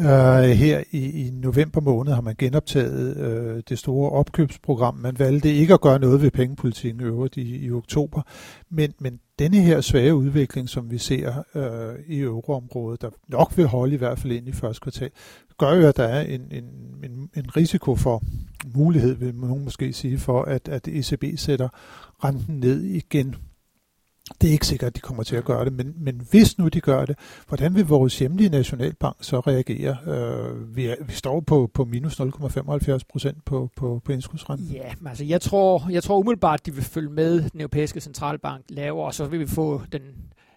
Uh, 0.00 0.06
her 0.42 0.82
i, 0.90 1.26
i 1.26 1.30
november 1.30 1.80
måned 1.80 2.12
har 2.12 2.20
man 2.20 2.34
genoptaget 2.38 3.16
uh, 3.16 3.60
det 3.68 3.78
store 3.78 4.10
opkøbsprogram. 4.10 4.94
Man 4.94 5.18
valgte 5.18 5.54
ikke 5.54 5.74
at 5.74 5.80
gøre 5.80 5.98
noget 5.98 6.22
ved 6.22 6.30
pengepolitikken 6.30 7.02
øvrigt 7.02 7.36
i, 7.36 7.64
i 7.64 7.70
oktober, 7.70 8.22
men, 8.70 8.94
men 8.98 9.20
denne 9.38 9.56
her 9.56 9.80
svage 9.80 10.14
udvikling, 10.14 10.68
som 10.68 10.90
vi 10.90 10.98
ser 10.98 11.42
uh, 11.54 12.04
i 12.06 12.20
euroområdet, 12.20 13.02
der 13.02 13.10
nok 13.28 13.56
vil 13.56 13.66
holde 13.66 13.94
i 13.94 13.96
hvert 13.96 14.18
fald 14.18 14.32
ind 14.32 14.48
i 14.48 14.52
første 14.52 14.80
kvartal, 14.80 15.10
gør 15.58 15.74
jo, 15.74 15.86
at 15.88 15.96
der 15.96 16.04
er 16.04 16.20
en, 16.20 16.40
en, 16.50 16.64
en, 17.04 17.30
en 17.36 17.56
risiko 17.56 17.96
for, 17.96 18.22
mulighed 18.74 19.14
vil 19.14 19.34
nogen 19.34 19.64
måske 19.64 19.92
sige, 19.92 20.18
for 20.18 20.42
at, 20.42 20.68
at 20.68 20.88
ECB 20.88 21.24
sætter 21.38 21.68
renten 22.24 22.58
ned 22.58 22.82
igen 22.82 23.34
det 24.40 24.48
er 24.48 24.52
ikke 24.52 24.66
sikkert, 24.66 24.86
at 24.86 24.96
de 24.96 25.00
kommer 25.00 25.22
til 25.22 25.36
at 25.36 25.44
gøre 25.44 25.64
det, 25.64 25.72
men, 25.72 25.94
men 25.96 26.20
hvis 26.30 26.58
nu 26.58 26.68
de 26.68 26.80
gør 26.80 27.04
det, 27.04 27.18
hvordan 27.48 27.74
vil 27.74 27.86
vores 27.86 28.18
hjemlige 28.18 28.48
nationalbank 28.48 29.16
så 29.20 29.40
reagere? 29.40 29.96
Øh, 30.06 30.76
vi, 30.76 30.86
er, 30.86 30.94
vi 31.06 31.12
står 31.12 31.40
på, 31.40 31.70
på 31.74 31.84
minus 31.84 32.20
0,75 32.20 32.98
procent 33.12 33.44
på, 33.44 33.70
på, 33.76 34.00
på 34.04 34.12
indskudsrenten. 34.12 34.66
Ja, 34.66 34.92
altså 35.06 35.24
jeg 35.24 35.40
tror, 35.40 35.88
jeg 35.90 36.02
tror 36.02 36.18
umiddelbart, 36.18 36.66
de 36.66 36.74
vil 36.74 36.84
følge 36.84 37.10
med 37.10 37.50
den 37.50 37.60
europæiske 37.60 38.00
centralbank 38.00 38.64
lavere, 38.68 39.06
og 39.06 39.14
så 39.14 39.24
vil 39.24 39.40
vi 39.40 39.46
få 39.46 39.82
den 39.92 40.02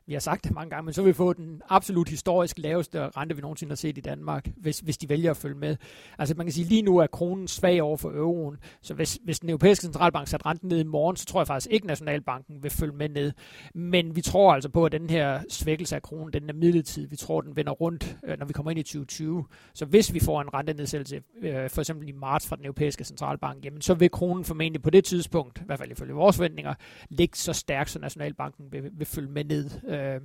vi 0.08 0.14
har 0.14 0.20
sagt 0.20 0.44
det 0.44 0.52
mange 0.52 0.70
gange, 0.70 0.86
men 0.86 0.94
så 0.94 1.02
vil 1.02 1.08
vi 1.08 1.14
få 1.14 1.34
den 1.34 1.62
absolut 1.70 2.10
historisk 2.10 2.60
laveste 2.60 3.10
rente, 3.10 3.36
vi 3.36 3.42
nogensinde 3.42 3.72
har 3.72 3.76
set 3.76 3.98
i 3.98 4.02
Danmark, 4.02 4.48
hvis, 4.58 4.80
hvis 4.80 4.98
de 4.98 5.10
vælger 5.10 5.32
at 5.32 5.38
følge 5.38 5.56
med. 5.56 5.76
Altså 6.18 6.36
man 6.38 6.46
kan 6.46 6.54
sige, 6.54 6.66
lige 6.66 6.82
nu 6.82 6.98
er 6.98 7.08
kronen 7.08 7.48
svag 7.48 7.82
over 7.82 7.98
for 7.98 8.10
euroen, 8.10 8.58
så 8.82 8.94
hvis, 8.94 9.20
hvis 9.24 9.40
den 9.40 9.50
europæiske 9.50 9.82
centralbank 9.82 10.28
sætter 10.28 10.46
renten 10.46 10.70
ned 10.70 10.80
i 10.80 10.84
morgen, 10.84 11.16
så 11.16 11.26
tror 11.26 11.40
jeg 11.40 11.48
faktisk 11.48 11.72
ikke, 11.72 11.84
at 11.84 11.88
Nationalbanken 11.88 12.64
vil 12.64 12.72
følge 12.72 12.94
med 12.94 13.10
ned. 13.10 13.32
Men 13.76 14.16
vi 14.16 14.22
tror 14.22 14.54
altså 14.54 14.70
på, 14.70 14.86
at 14.86 14.92
den 14.92 15.10
her 15.10 15.44
svækkelse 15.50 15.96
af 15.96 16.02
kronen, 16.02 16.34
den 16.34 16.50
er 16.50 16.54
midlertidig. 16.54 17.12
Vi 17.12 17.16
tror, 17.16 17.42
den 17.42 17.56
vender 17.56 17.72
rundt, 17.72 18.18
øh, 18.24 18.40
når 18.40 18.46
vi 18.46 18.54
kommer 18.54 18.72
ind 18.72 18.80
i 18.80 18.84
2020. 18.84 19.46
Så 19.74 19.86
hvis 19.86 20.14
vi 20.14 20.20
får 20.20 20.42
en 20.42 20.54
rentenedsættelse, 20.54 21.22
øh, 21.42 21.70
for 21.70 21.82
eksempel 21.82 22.10
i 22.10 22.12
marts 22.12 22.48
fra 22.48 22.56
den 22.56 22.66
europæiske 22.66 23.04
centralbank, 23.04 23.66
jamen 23.66 23.82
så 23.82 23.94
vil 23.94 24.12
kronen 24.12 24.44
formentlig 24.44 24.82
på 24.82 24.90
det 24.90 25.04
tidspunkt, 25.06 25.60
i 25.60 25.64
hvert 25.66 25.80
fald 25.80 25.92
ifølge 25.92 26.14
vores 26.14 26.36
forventninger, 26.36 26.74
ligge 27.10 27.38
så 27.38 27.54
stærkt, 27.54 27.90
så 27.90 28.00
Nationalbanken 28.00 28.72
vil, 28.72 28.90
vil 28.94 29.06
følge 29.06 29.30
med 29.30 29.44
ned 29.44 29.70
øh, 29.94 30.22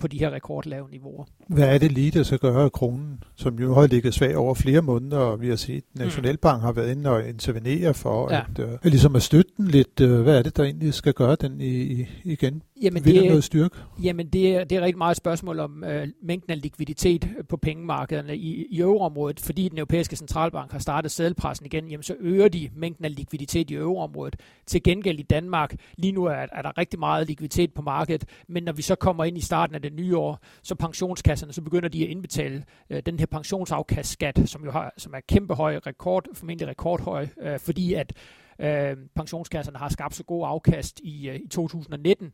på 0.00 0.08
de 0.08 0.18
her 0.18 0.30
rekordlave 0.30 0.88
niveauer. 0.90 1.24
Hvad 1.48 1.74
er 1.74 1.78
det 1.78 1.92
lige, 1.92 2.10
der 2.10 2.22
skal 2.22 2.38
gøre 2.38 2.70
kronen, 2.70 3.24
som 3.36 3.58
jo 3.58 3.74
har 3.74 3.86
ligget 3.86 4.14
svag 4.14 4.36
over 4.36 4.54
flere 4.54 4.82
måneder, 4.82 5.18
og 5.18 5.40
vi 5.40 5.48
har 5.48 5.56
set, 5.56 5.84
at 5.94 6.00
Nationalbank 6.00 6.62
har 6.62 6.72
været 6.72 6.90
inde 6.90 7.10
og 7.10 7.28
intervenere 7.28 7.94
for 7.94 8.32
ja. 8.32 8.40
at, 8.40 8.58
øh, 8.58 8.78
ligesom 8.82 9.16
at 9.16 9.22
støtte 9.22 9.50
den 9.56 9.68
lidt. 9.68 10.00
Øh, 10.00 10.20
hvad 10.20 10.38
er 10.38 10.42
det, 10.42 10.56
der 10.56 10.64
egentlig 10.64 10.94
skal 10.94 11.14
gøre 11.14 11.36
den 11.40 11.60
i, 11.60 11.82
i, 11.82 12.06
igen 12.24 12.62
Jamen, 12.82 13.04
det, 13.04 13.26
noget 13.26 13.44
styrke? 13.44 13.76
Jamen, 14.02 14.26
det 14.26 14.56
er, 14.56 14.64
det 14.64 14.78
er 14.78 14.80
rigtig 14.80 14.98
meget 14.98 15.10
et 15.10 15.16
spørgsmål 15.16 15.60
om 15.60 15.84
øh, 15.84 16.08
mængden 16.22 16.52
af 16.52 16.62
likviditet 16.62 17.28
på 17.48 17.56
pengemarkederne 17.56 18.36
i, 18.36 18.66
i 18.70 18.80
euroområdet. 18.80 19.40
Fordi 19.40 19.68
den 19.68 19.78
europæiske 19.78 20.16
centralbank 20.16 20.72
har 20.72 20.78
startet 20.78 21.10
sædelpressen 21.10 21.66
igen, 21.66 21.88
jamen, 21.88 22.02
så 22.02 22.14
øger 22.20 22.48
de 22.48 22.70
mængden 22.76 23.04
af 23.04 23.14
likviditet 23.16 23.70
i 23.70 23.74
euroområdet. 23.74 24.36
Til 24.66 24.82
gengæld 24.82 25.18
i 25.18 25.22
Danmark, 25.22 25.74
lige 25.96 26.12
nu 26.12 26.24
er, 26.24 26.46
er 26.52 26.62
der 26.62 26.78
rigtig 26.78 26.98
meget 26.98 27.26
likviditet 27.26 27.74
på 27.74 27.82
markedet, 27.82 28.24
men 28.48 28.62
når 28.62 28.72
vi 28.72 28.82
så 28.82 28.94
kommer 28.94 29.24
ind 29.24 29.38
i 29.38 29.40
starten 29.40 29.74
af 29.74 29.82
det 29.90 29.96
nye 29.96 30.16
år, 30.16 30.38
så 30.62 30.74
pensionskasserne, 30.74 31.52
så 31.52 31.62
begynder 31.62 31.88
de 31.88 32.02
at 32.02 32.10
indbetale 32.10 32.64
øh, 32.90 33.02
den 33.06 33.18
her 33.18 33.26
pensionsafkastskat, 33.26 34.42
som 34.44 34.64
jo 34.64 34.70
har, 34.70 34.92
som 34.98 35.14
er 35.14 35.20
kæmpe 35.28 35.54
høj, 35.54 35.76
rekord, 35.86 36.26
formentlig 36.34 36.68
rekordhøj, 36.68 37.26
øh, 37.40 37.58
fordi 37.58 37.94
at 37.94 38.12
øh, 38.58 38.96
pensionskasserne 39.16 39.78
har 39.78 39.88
skabt 39.88 40.14
så 40.14 40.24
god 40.24 40.46
afkast 40.46 41.00
i, 41.04 41.28
øh, 41.28 41.36
i 41.36 41.48
2019 41.48 42.32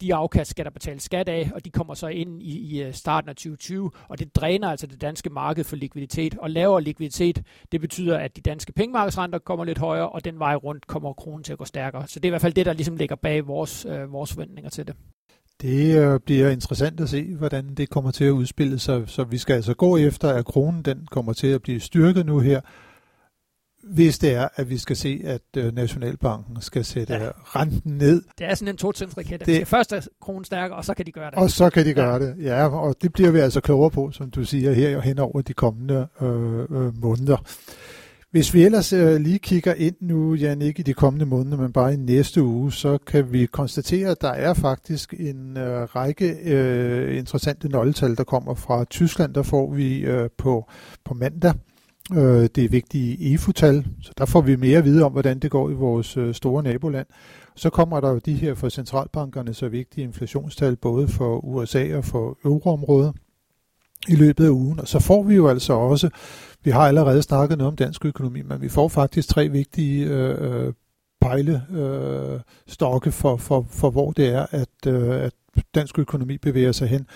de 0.00 0.14
afkast 0.14 0.50
skal 0.50 0.64
der 0.64 0.70
betales 0.70 1.02
skat 1.02 1.28
af, 1.28 1.50
og 1.54 1.64
de 1.64 1.70
kommer 1.70 1.94
så 1.94 2.06
ind 2.06 2.42
i, 2.42 2.58
i 2.58 2.82
øh, 2.82 2.94
starten 2.94 3.30
af 3.30 3.36
2020, 3.36 3.90
og 4.08 4.18
det 4.18 4.36
dræner 4.36 4.68
altså 4.68 4.86
det 4.86 5.00
danske 5.00 5.30
marked 5.30 5.64
for 5.64 5.76
likviditet. 5.76 6.38
Og 6.38 6.50
lavere 6.50 6.82
likviditet, 6.82 7.42
det 7.72 7.80
betyder, 7.80 8.18
at 8.18 8.36
de 8.36 8.40
danske 8.40 8.72
pengemarkedsrenter 8.72 9.38
kommer 9.38 9.64
lidt 9.64 9.78
højere, 9.78 10.08
og 10.08 10.24
den 10.24 10.38
vej 10.38 10.54
rundt 10.54 10.86
kommer 10.86 11.12
kronen 11.12 11.44
til 11.44 11.52
at 11.52 11.58
gå 11.58 11.64
stærkere. 11.64 12.06
Så 12.06 12.20
det 12.20 12.24
er 12.24 12.28
i 12.28 12.30
hvert 12.30 12.42
fald 12.42 12.54
det, 12.54 12.66
der 12.66 12.72
ligesom 12.72 12.96
ligger 12.96 13.16
bag 13.16 13.46
vores, 13.46 13.84
øh, 13.84 14.12
vores 14.12 14.32
forventninger 14.32 14.70
til 14.70 14.86
det. 14.86 14.96
Det 15.60 15.98
øh, 15.98 16.20
bliver 16.20 16.50
interessant 16.50 17.00
at 17.00 17.08
se, 17.08 17.34
hvordan 17.34 17.74
det 17.74 17.90
kommer 17.90 18.10
til 18.10 18.24
at 18.24 18.30
udspille 18.30 18.78
sig. 18.78 19.02
Så 19.06 19.24
vi 19.24 19.38
skal 19.38 19.54
altså 19.54 19.74
gå 19.74 19.96
efter, 19.96 20.28
at 20.28 20.44
kronen 20.44 20.82
den 20.82 21.06
kommer 21.10 21.32
til 21.32 21.46
at 21.46 21.62
blive 21.62 21.80
styrket 21.80 22.26
nu 22.26 22.38
her, 22.38 22.60
hvis 23.82 24.18
det 24.18 24.34
er, 24.34 24.48
at 24.56 24.70
vi 24.70 24.78
skal 24.78 24.96
se, 24.96 25.22
at 25.24 25.42
øh, 25.56 25.74
Nationalbanken 25.74 26.60
skal 26.60 26.84
sætte 26.84 27.14
ja. 27.14 27.28
renten 27.44 27.92
ned. 27.98 28.22
Det 28.38 28.46
er 28.46 28.54
sådan 28.54 28.68
en 28.68 28.76
totrinsraket. 28.76 29.46
Det 29.46 29.68
først 29.68 29.92
er 29.92 30.00
kronen 30.20 30.44
stærkere, 30.44 30.78
og 30.78 30.84
så 30.84 30.94
kan 30.94 31.06
de 31.06 31.12
gøre 31.12 31.30
det. 31.30 31.38
Og 31.38 31.50
så 31.50 31.70
kan 31.70 31.86
de 31.86 31.94
gøre 31.94 32.12
ja. 32.12 32.18
det, 32.18 32.34
ja. 32.38 32.68
Og 32.68 32.94
det 33.02 33.12
bliver 33.12 33.30
vi 33.30 33.38
altså 33.38 33.60
klogere 33.60 33.90
på, 33.90 34.10
som 34.10 34.30
du 34.30 34.44
siger, 34.44 34.72
her 34.72 35.00
hen 35.00 35.18
over 35.18 35.40
de 35.40 35.52
kommende 35.52 36.08
øh, 36.20 36.60
øh, 36.60 37.00
måneder. 37.00 37.36
Hvis 38.30 38.54
vi 38.54 38.64
ellers 38.64 38.92
øh, 38.92 39.20
lige 39.20 39.38
kigger 39.38 39.74
ind 39.74 39.96
nu, 40.00 40.34
Jan, 40.34 40.62
ikke 40.62 40.80
i 40.80 40.82
de 40.82 40.94
kommende 40.94 41.26
måneder, 41.26 41.56
men 41.56 41.72
bare 41.72 41.94
i 41.94 41.96
næste 41.96 42.42
uge, 42.42 42.72
så 42.72 42.98
kan 43.06 43.32
vi 43.32 43.46
konstatere, 43.46 44.10
at 44.10 44.20
der 44.20 44.28
er 44.28 44.54
faktisk 44.54 45.14
en 45.18 45.56
øh, 45.56 45.82
række 45.82 46.36
øh, 46.44 47.18
interessante 47.18 47.68
nøgletal, 47.68 48.16
der 48.16 48.24
kommer 48.24 48.54
fra 48.54 48.84
Tyskland. 48.84 49.34
Der 49.34 49.42
får 49.42 49.72
vi 49.72 49.98
øh, 49.98 50.30
på, 50.38 50.70
på 51.04 51.14
mandag 51.14 51.54
øh, 52.12 52.48
det 52.54 52.72
vigtige 52.72 53.34
EFU-tal, 53.34 53.86
så 54.02 54.12
der 54.18 54.24
får 54.24 54.40
vi 54.40 54.56
mere 54.56 54.78
at 54.78 54.84
vide 54.84 55.04
om, 55.04 55.12
hvordan 55.12 55.38
det 55.38 55.50
går 55.50 55.70
i 55.70 55.74
vores 55.74 56.16
øh, 56.16 56.34
store 56.34 56.62
naboland. 56.62 57.06
Så 57.54 57.70
kommer 57.70 58.00
der 58.00 58.10
jo 58.10 58.18
de 58.18 58.34
her 58.34 58.54
for 58.54 58.68
centralbankerne 58.68 59.54
så 59.54 59.68
vigtige 59.68 60.04
inflationstal, 60.04 60.76
både 60.76 61.08
for 61.08 61.44
USA 61.44 61.96
og 61.96 62.04
for 62.04 62.38
euroområdet 62.44 63.12
i 64.08 64.14
løbet 64.14 64.44
af 64.44 64.50
ugen. 64.50 64.80
Og 64.80 64.88
så 64.88 64.98
får 64.98 65.22
vi 65.22 65.34
jo 65.34 65.48
altså 65.48 65.72
også, 65.72 66.10
vi 66.64 66.70
har 66.70 66.80
allerede 66.80 67.22
snakket 67.22 67.58
noget 67.58 67.68
om 67.68 67.76
dansk 67.76 68.04
økonomi, 68.04 68.42
men 68.42 68.60
vi 68.60 68.68
får 68.68 68.88
faktisk 68.88 69.28
tre 69.28 69.48
vigtige 69.48 70.06
øh, 70.06 70.66
øh 70.66 70.72
pejlestokke 71.20 73.08
øh, 73.08 73.12
for, 73.12 73.36
for, 73.36 73.66
for, 73.70 73.90
hvor 73.90 74.10
det 74.10 74.28
er, 74.28 74.46
at, 74.50 74.86
øh, 74.86 75.10
at 75.10 75.32
dansk 75.74 75.98
økonomi 75.98 76.38
bevæger 76.38 76.72
sig 76.72 76.88
hen. 76.88 77.06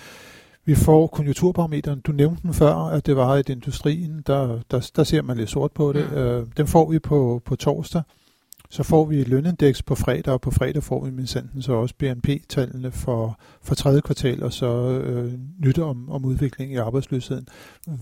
Vi 0.65 0.75
får 0.75 1.07
konjunkturbarometeren. 1.07 2.01
Du 2.01 2.13
nævnte 2.13 2.43
den 2.43 2.55
før, 2.55 2.75
at 2.75 3.07
det 3.07 3.17
var 3.17 3.37
et 3.37 3.49
industrien, 3.49 4.23
der, 4.27 4.61
der, 4.71 4.91
der 4.97 5.05
ser 5.05 5.23
man 5.23 5.37
lidt 5.37 5.51
sort 5.51 5.73
på 5.73 5.93
det. 5.93 6.11
Mm. 6.11 6.17
Øh, 6.17 6.47
den 6.57 6.67
får 6.67 6.91
vi 6.91 6.99
på, 6.99 7.43
på 7.45 7.57
torsdag. 7.57 8.03
Så 8.75 8.83
får 8.83 9.05
vi 9.05 9.21
et 9.21 9.29
lønindeks 9.29 9.83
på 9.83 9.95
fredag, 9.95 10.35
og 10.35 10.41
på 10.41 10.51
fredag 10.51 10.83
får 10.83 11.05
vi 11.05 11.11
med 11.11 11.27
så 11.63 11.73
også 11.73 11.95
BNP-tallene 11.99 12.93
for, 12.93 13.41
for 13.63 13.75
tredje 13.75 14.01
kvartal, 14.01 14.43
og 14.43 14.53
så 14.53 15.01
øh, 15.01 15.33
nyt 15.59 15.79
om, 15.79 16.11
om 16.11 16.25
udviklingen 16.25 16.77
i 16.77 16.79
arbejdsløsheden. 16.79 17.47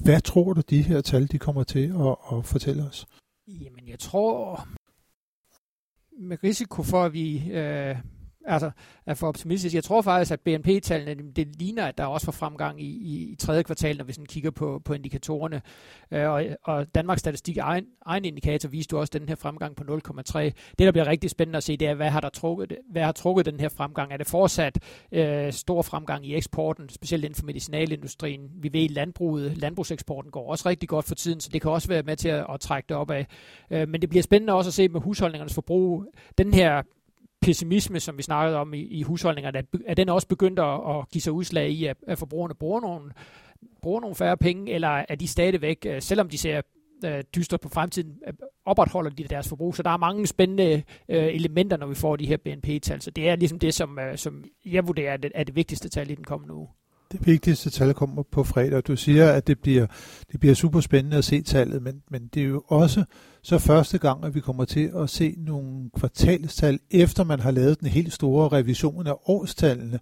Hvad 0.04 0.20
tror 0.20 0.52
du, 0.52 0.60
de 0.70 0.82
her 0.82 1.00
tal 1.00 1.26
de 1.26 1.38
kommer 1.38 1.62
til 1.62 1.94
at, 2.00 2.38
at 2.38 2.46
fortælle 2.46 2.82
os? 2.82 3.06
Jamen, 3.48 3.88
jeg 3.88 3.98
tror, 3.98 4.68
med 6.20 6.36
risiko 6.44 6.82
for, 6.82 7.04
at 7.04 7.12
vi 7.12 7.50
øh, 7.50 7.96
altså, 8.46 8.70
er 9.06 9.14
for 9.14 9.28
optimistisk. 9.28 9.74
Jeg 9.74 9.84
tror 9.84 10.02
faktisk, 10.02 10.32
at 10.32 10.40
BNP-tallene, 10.40 11.32
det 11.36 11.56
ligner, 11.58 11.86
at 11.86 11.98
der 11.98 12.04
også 12.04 12.26
var 12.26 12.32
fremgang 12.32 12.82
i, 12.82 12.86
i, 12.86 13.32
i 13.32 13.36
tredje 13.36 13.62
kvartal, 13.62 13.96
når 13.96 14.04
vi 14.04 14.12
sådan 14.12 14.26
kigger 14.26 14.50
på, 14.50 14.82
på 14.84 14.92
indikatorerne. 14.92 15.62
Øh, 16.10 16.30
og, 16.30 16.44
og 16.62 16.94
Danmarks 16.94 17.20
Statistik 17.20 17.56
egen, 17.56 17.84
egen 18.06 18.24
indikator 18.24 18.68
viste 18.68 18.92
jo 18.92 19.00
også 19.00 19.18
den 19.18 19.28
her 19.28 19.34
fremgang 19.34 19.76
på 19.76 19.84
0,3. 19.84 20.40
Det, 20.40 20.54
der 20.78 20.92
bliver 20.92 21.06
rigtig 21.06 21.30
spændende 21.30 21.56
at 21.56 21.62
se, 21.62 21.76
det 21.76 21.88
er, 21.88 21.94
hvad 21.94 22.10
har, 22.10 22.20
der 22.20 22.28
trukket, 22.28 22.78
hvad 22.90 23.02
har 23.02 23.12
trukket 23.12 23.46
den 23.46 23.60
her 23.60 23.68
fremgang? 23.68 24.12
Er 24.12 24.16
det 24.16 24.26
fortsat 24.26 24.78
øh, 25.12 25.52
stor 25.52 25.82
fremgang 25.82 26.26
i 26.26 26.34
eksporten, 26.34 26.88
specielt 26.88 27.24
inden 27.24 27.36
for 27.36 27.46
medicinalindustrien? 27.46 28.50
Vi 28.54 28.72
ved, 28.72 28.84
at 28.84 28.90
landbruget, 28.90 29.58
landbrugseksporten 29.58 30.30
går 30.30 30.50
også 30.50 30.68
rigtig 30.68 30.88
godt 30.88 31.04
for 31.04 31.14
tiden, 31.14 31.40
så 31.40 31.48
det 31.52 31.62
kan 31.62 31.70
også 31.70 31.88
være 31.88 32.02
med 32.02 32.16
til 32.16 32.28
at, 32.28 32.46
at 32.52 32.60
trække 32.60 32.86
det 32.88 32.96
op 32.96 33.10
af. 33.10 33.26
Øh, 33.70 33.88
men 33.88 34.00
det 34.00 34.08
bliver 34.08 34.22
spændende 34.22 34.52
også 34.52 34.68
at 34.68 34.74
se 34.74 34.88
med 34.88 35.00
husholdningernes 35.00 35.54
forbrug. 35.54 36.04
Den 36.38 36.54
her 36.54 36.82
pessimisme, 37.42 38.00
som 38.00 38.18
vi 38.18 38.22
snakkede 38.22 38.58
om 38.58 38.74
i, 38.74 38.80
i 38.80 39.02
husholdningerne, 39.02 39.58
at, 39.58 39.64
at 39.86 39.96
den 39.96 40.08
også 40.08 40.28
begyndt 40.28 40.58
at, 40.58 40.80
at 40.96 41.08
give 41.10 41.22
sig 41.22 41.32
udslag 41.32 41.70
i, 41.70 41.86
at, 41.86 41.96
at 42.06 42.18
forbrugerne 42.18 42.54
bruger 42.54 42.80
nogle, 42.80 43.12
bruger 43.82 44.00
nogle 44.00 44.16
færre 44.16 44.36
penge, 44.36 44.72
eller 44.72 45.04
er 45.08 45.14
de 45.14 45.28
stadigvæk, 45.28 45.86
øh, 45.86 46.02
selvom 46.02 46.28
de 46.28 46.38
ser 46.38 46.62
øh, 47.04 47.22
dyster 47.34 47.56
på 47.56 47.68
fremtiden, 47.68 48.18
øh, 48.26 48.32
opretholder 48.64 49.10
de 49.10 49.24
deres 49.24 49.48
forbrug. 49.48 49.76
Så 49.76 49.82
der 49.82 49.90
er 49.90 49.96
mange 49.96 50.26
spændende 50.26 50.82
øh, 51.08 51.34
elementer, 51.34 51.76
når 51.76 51.86
vi 51.86 51.94
får 51.94 52.16
de 52.16 52.26
her 52.26 52.36
BNP-tal. 52.36 53.00
Så 53.00 53.10
det 53.10 53.28
er 53.28 53.36
ligesom 53.36 53.58
det, 53.58 53.74
som, 53.74 53.98
øh, 53.98 54.18
som 54.18 54.44
jeg 54.64 54.86
vurderer 54.86 55.12
er 55.12 55.16
det, 55.16 55.32
er 55.34 55.44
det 55.44 55.56
vigtigste 55.56 55.88
tal 55.88 56.10
i 56.10 56.14
den 56.14 56.24
kommende 56.24 56.54
uge. 56.54 56.68
Det 57.12 57.26
vigtigste 57.26 57.70
tal 57.70 57.94
kommer 57.94 58.22
på 58.22 58.44
fredag. 58.44 58.82
Du 58.82 58.96
siger, 58.96 59.32
at 59.32 59.46
det 59.46 59.58
bliver, 59.58 59.86
det 60.32 60.40
bliver 60.40 60.54
super 60.54 60.80
spændende 60.80 61.16
at 61.16 61.24
se 61.24 61.42
tallet, 61.42 61.82
men, 61.82 62.02
men 62.10 62.26
det 62.34 62.42
er 62.42 62.46
jo 62.46 62.62
også 62.68 63.04
så 63.42 63.58
første 63.58 63.98
gang, 63.98 64.24
at 64.24 64.34
vi 64.34 64.40
kommer 64.40 64.64
til 64.64 64.90
at 64.96 65.10
se 65.10 65.34
nogle 65.38 65.90
kvartalstal, 65.96 66.78
efter 66.90 67.24
man 67.24 67.40
har 67.40 67.50
lavet 67.50 67.80
den 67.80 67.88
helt 67.88 68.12
store 68.12 68.48
revision 68.48 69.06
af 69.06 69.14
årstallene 69.26 69.98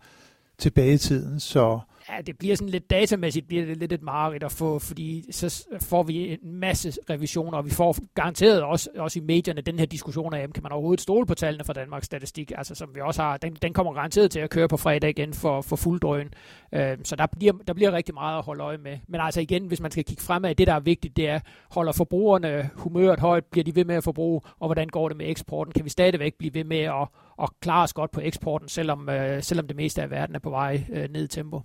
tilbage 0.58 0.94
i 0.94 0.98
tiden. 0.98 1.40
Så 1.40 1.80
ja, 2.16 2.20
det 2.22 2.38
bliver 2.38 2.56
sådan 2.56 2.68
lidt 2.68 2.90
datamæssigt, 2.90 3.48
bliver 3.48 3.64
det 3.64 3.76
lidt 3.76 3.92
et 3.92 4.02
mareridt 4.02 4.42
at 4.42 4.52
få, 4.52 4.78
fordi 4.78 5.32
så 5.32 5.66
får 5.82 6.02
vi 6.02 6.32
en 6.32 6.54
masse 6.54 6.92
revisioner, 7.10 7.58
og 7.58 7.64
vi 7.64 7.70
får 7.70 7.96
garanteret 8.14 8.62
også, 8.62 8.90
også 8.96 9.18
i 9.18 9.22
medierne 9.22 9.60
den 9.60 9.78
her 9.78 9.86
diskussion 9.86 10.34
af, 10.34 10.52
kan 10.52 10.62
man 10.62 10.72
overhovedet 10.72 11.00
stole 11.00 11.26
på 11.26 11.34
tallene 11.34 11.64
fra 11.64 11.72
Danmarks 11.72 12.06
Statistik, 12.06 12.52
altså 12.56 12.74
som 12.74 12.94
vi 12.94 13.00
også 13.00 13.22
har, 13.22 13.36
den, 13.36 13.54
den 13.54 13.72
kommer 13.72 13.92
garanteret 13.92 14.30
til 14.30 14.40
at 14.40 14.50
køre 14.50 14.68
på 14.68 14.76
fredag 14.76 15.10
igen 15.10 15.34
for, 15.34 15.60
for 15.60 15.76
fulddrøen. 15.76 16.28
Øh, 16.72 16.98
så 17.04 17.16
der 17.16 17.26
bliver, 17.26 17.52
der 17.66 17.72
bliver 17.72 17.92
rigtig 17.92 18.14
meget 18.14 18.38
at 18.38 18.44
holde 18.44 18.64
øje 18.64 18.78
med. 18.78 18.98
Men 19.08 19.20
altså 19.20 19.40
igen, 19.40 19.66
hvis 19.66 19.80
man 19.80 19.90
skal 19.90 20.04
kigge 20.04 20.22
fremad, 20.22 20.54
det 20.54 20.66
der 20.66 20.74
er 20.74 20.80
vigtigt, 20.80 21.16
det 21.16 21.28
er, 21.28 21.40
holder 21.70 21.92
forbrugerne 21.92 22.70
humøret 22.74 23.20
højt, 23.20 23.44
bliver 23.44 23.64
de 23.64 23.76
ved 23.76 23.84
med 23.84 23.94
at 23.94 24.04
forbruge, 24.04 24.40
og 24.60 24.68
hvordan 24.68 24.88
går 24.88 25.08
det 25.08 25.16
med 25.16 25.30
eksporten? 25.30 25.72
Kan 25.72 25.84
vi 25.84 25.90
stadigvæk 25.90 26.34
blive 26.38 26.54
ved 26.54 26.64
med 26.64 26.80
at, 26.80 27.08
at 27.42 27.48
klare 27.60 27.82
os 27.82 27.92
godt 27.92 28.10
på 28.10 28.20
eksporten, 28.20 28.68
selvom, 28.68 29.08
øh, 29.08 29.42
selvom 29.42 29.66
det 29.66 29.76
meste 29.76 30.02
af 30.02 30.10
verden 30.10 30.34
er 30.34 30.38
på 30.38 30.50
vej 30.50 30.84
øh, 30.92 31.08
ned 31.10 31.24
i 31.24 31.28
tempo? 31.28 31.60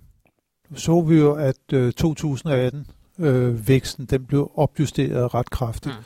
Så 0.74 1.00
vi 1.00 1.16
jo, 1.16 1.34
at 1.34 1.72
øh, 1.72 1.92
2018 1.92 2.86
øh, 3.18 3.68
væksten 3.68 4.06
den 4.06 4.24
blev 4.24 4.50
opjusteret 4.54 5.34
ret 5.34 5.50
kraftigt. 5.50 5.94
Mm. 5.98 6.04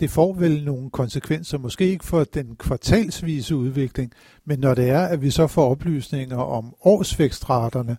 Det 0.00 0.10
får 0.10 0.32
vel 0.32 0.64
nogle 0.64 0.90
konsekvenser, 0.90 1.58
måske 1.58 1.90
ikke 1.90 2.04
for 2.04 2.24
den 2.24 2.56
kvartalsvise 2.56 3.56
udvikling, 3.56 4.12
men 4.44 4.58
når 4.58 4.74
det 4.74 4.90
er, 4.90 5.00
at 5.00 5.22
vi 5.22 5.30
så 5.30 5.46
får 5.46 5.70
oplysninger 5.70 6.36
om 6.36 6.74
årsvækstraterne, 6.80 7.96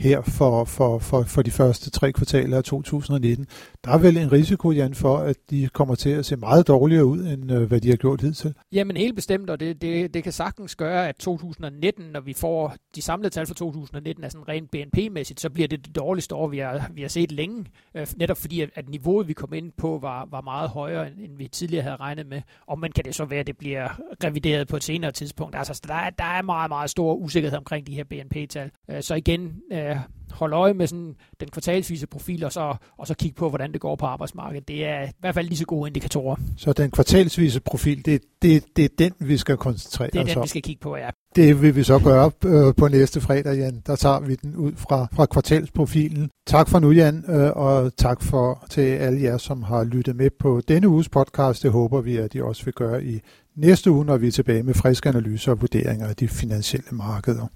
her 0.00 0.20
for, 0.20 0.64
for, 0.64 0.98
for, 0.98 1.22
for 1.22 1.42
de 1.42 1.50
første 1.50 1.90
tre 1.90 2.12
kvartaler 2.12 2.56
af 2.56 2.64
2019. 2.64 3.46
Der 3.84 3.90
er 3.90 3.98
vel 3.98 4.16
en 4.16 4.32
risiko, 4.32 4.70
Jan, 4.70 4.94
for, 4.94 5.16
at 5.16 5.36
de 5.50 5.68
kommer 5.72 5.94
til 5.94 6.10
at 6.10 6.26
se 6.26 6.36
meget 6.36 6.68
dårligere 6.68 7.04
ud, 7.04 7.26
end 7.26 7.52
øh, 7.52 7.62
hvad 7.62 7.80
de 7.80 7.88
har 7.88 7.96
gjort 7.96 8.20
hidtil? 8.20 8.54
Jamen 8.72 8.96
helt 8.96 9.14
bestemt, 9.14 9.50
og 9.50 9.60
det, 9.60 9.82
det, 9.82 10.14
det 10.14 10.22
kan 10.22 10.32
sagtens 10.32 10.76
gøre, 10.76 11.08
at 11.08 11.16
2019, 11.16 12.04
når 12.12 12.20
vi 12.20 12.32
får 12.32 12.74
de 12.94 13.02
samlede 13.02 13.30
tal 13.30 13.46
for 13.46 13.54
2019 13.54 14.24
er 14.24 14.28
sådan 14.28 14.48
rent 14.48 14.70
BNP-mæssigt, 14.70 15.40
så 15.40 15.50
bliver 15.50 15.68
det 15.68 15.86
det 15.86 15.96
dårligste 15.96 16.34
år, 16.34 16.48
vi 16.48 16.58
har, 16.58 16.90
vi 16.94 17.02
har 17.02 17.08
set 17.08 17.32
længe. 17.32 17.64
Øh, 17.94 18.06
netop 18.16 18.36
fordi, 18.36 18.60
at, 18.60 18.70
at 18.74 18.88
niveauet, 18.88 19.28
vi 19.28 19.32
kom 19.32 19.52
ind 19.52 19.72
på, 19.76 19.98
var, 20.02 20.28
var 20.30 20.40
meget 20.40 20.68
højere, 20.68 21.06
end, 21.06 21.18
end 21.18 21.36
vi 21.36 21.48
tidligere 21.48 21.82
havde 21.82 21.96
regnet 21.96 22.26
med. 22.26 22.42
Og 22.66 22.78
man 22.78 22.92
kan 22.92 23.04
det 23.04 23.14
så 23.14 23.24
være, 23.24 23.40
at 23.40 23.46
det 23.46 23.58
bliver 23.58 24.00
revideret 24.24 24.68
på 24.68 24.76
et 24.76 24.84
senere 24.84 25.12
tidspunkt. 25.12 25.56
Altså, 25.56 25.80
der 25.88 25.94
er, 25.94 26.10
der 26.10 26.24
er 26.24 26.42
meget, 26.42 26.68
meget 26.68 26.90
stor 26.90 27.14
usikkerhed 27.14 27.58
omkring 27.58 27.86
de 27.86 27.94
her 27.94 28.04
BNP-tal. 28.04 28.70
Øh, 28.90 29.02
så 29.02 29.14
igen, 29.14 29.60
øh, 29.72 29.89
holde 30.32 30.56
øje 30.56 30.74
med 30.74 30.86
sådan 30.86 31.14
den 31.40 31.48
kvartalsvise 31.48 32.06
profil, 32.06 32.44
og 32.44 32.52
så, 32.52 32.76
og 32.98 33.06
så 33.06 33.14
kigge 33.14 33.36
på, 33.36 33.48
hvordan 33.48 33.72
det 33.72 33.80
går 33.80 33.96
på 33.96 34.06
arbejdsmarkedet. 34.06 34.68
Det 34.68 34.86
er 34.86 35.02
i 35.02 35.12
hvert 35.20 35.34
fald 35.34 35.48
lige 35.48 35.58
så 35.58 35.66
gode 35.66 35.88
indikatorer. 35.88 36.36
Så 36.56 36.72
den 36.72 36.90
kvartalsvise 36.90 37.60
profil, 37.60 38.04
det, 38.04 38.22
det, 38.42 38.64
det 38.76 38.84
er 38.84 38.88
den, 38.98 39.12
vi 39.18 39.36
skal 39.36 39.56
koncentrere 39.56 40.08
os 40.08 40.16
om? 40.16 40.24
Det 40.24 40.30
er 40.30 40.34
den, 40.34 40.42
vi 40.42 40.48
skal 40.48 40.62
kigge 40.62 40.80
på, 40.80 40.96
ja. 40.96 41.10
Det 41.36 41.62
vil 41.62 41.76
vi 41.76 41.82
så 41.82 41.98
gøre 41.98 42.30
øh, 42.44 42.74
på 42.74 42.88
næste 42.88 43.20
fredag, 43.20 43.56
Jan. 43.56 43.82
Der 43.86 43.96
tager 43.96 44.20
vi 44.20 44.34
den 44.34 44.56
ud 44.56 44.72
fra, 44.76 45.06
fra 45.12 45.26
kvartalsprofilen. 45.26 46.30
Tak 46.46 46.68
for 46.68 46.78
nu, 46.78 46.90
Jan, 46.90 47.24
øh, 47.28 47.50
og 47.50 47.96
tak 47.96 48.22
for 48.22 48.64
til 48.70 48.80
alle 48.80 49.22
jer, 49.22 49.38
som 49.38 49.62
har 49.62 49.84
lyttet 49.84 50.16
med 50.16 50.30
på 50.40 50.60
denne 50.68 50.88
uges 50.88 51.08
podcast. 51.08 51.62
Det 51.62 51.70
håber 51.70 52.00
vi, 52.00 52.16
at 52.16 52.34
I 52.34 52.40
også 52.40 52.64
vil 52.64 52.74
gøre 52.74 53.04
i 53.04 53.20
næste 53.56 53.90
uge, 53.90 54.04
når 54.04 54.16
vi 54.16 54.26
er 54.26 54.32
tilbage 54.32 54.62
med 54.62 54.74
friske 54.74 55.08
analyser 55.08 55.52
og 55.52 55.60
vurderinger 55.60 56.06
af 56.06 56.16
de 56.16 56.28
finansielle 56.28 56.90
markeder. 56.92 57.46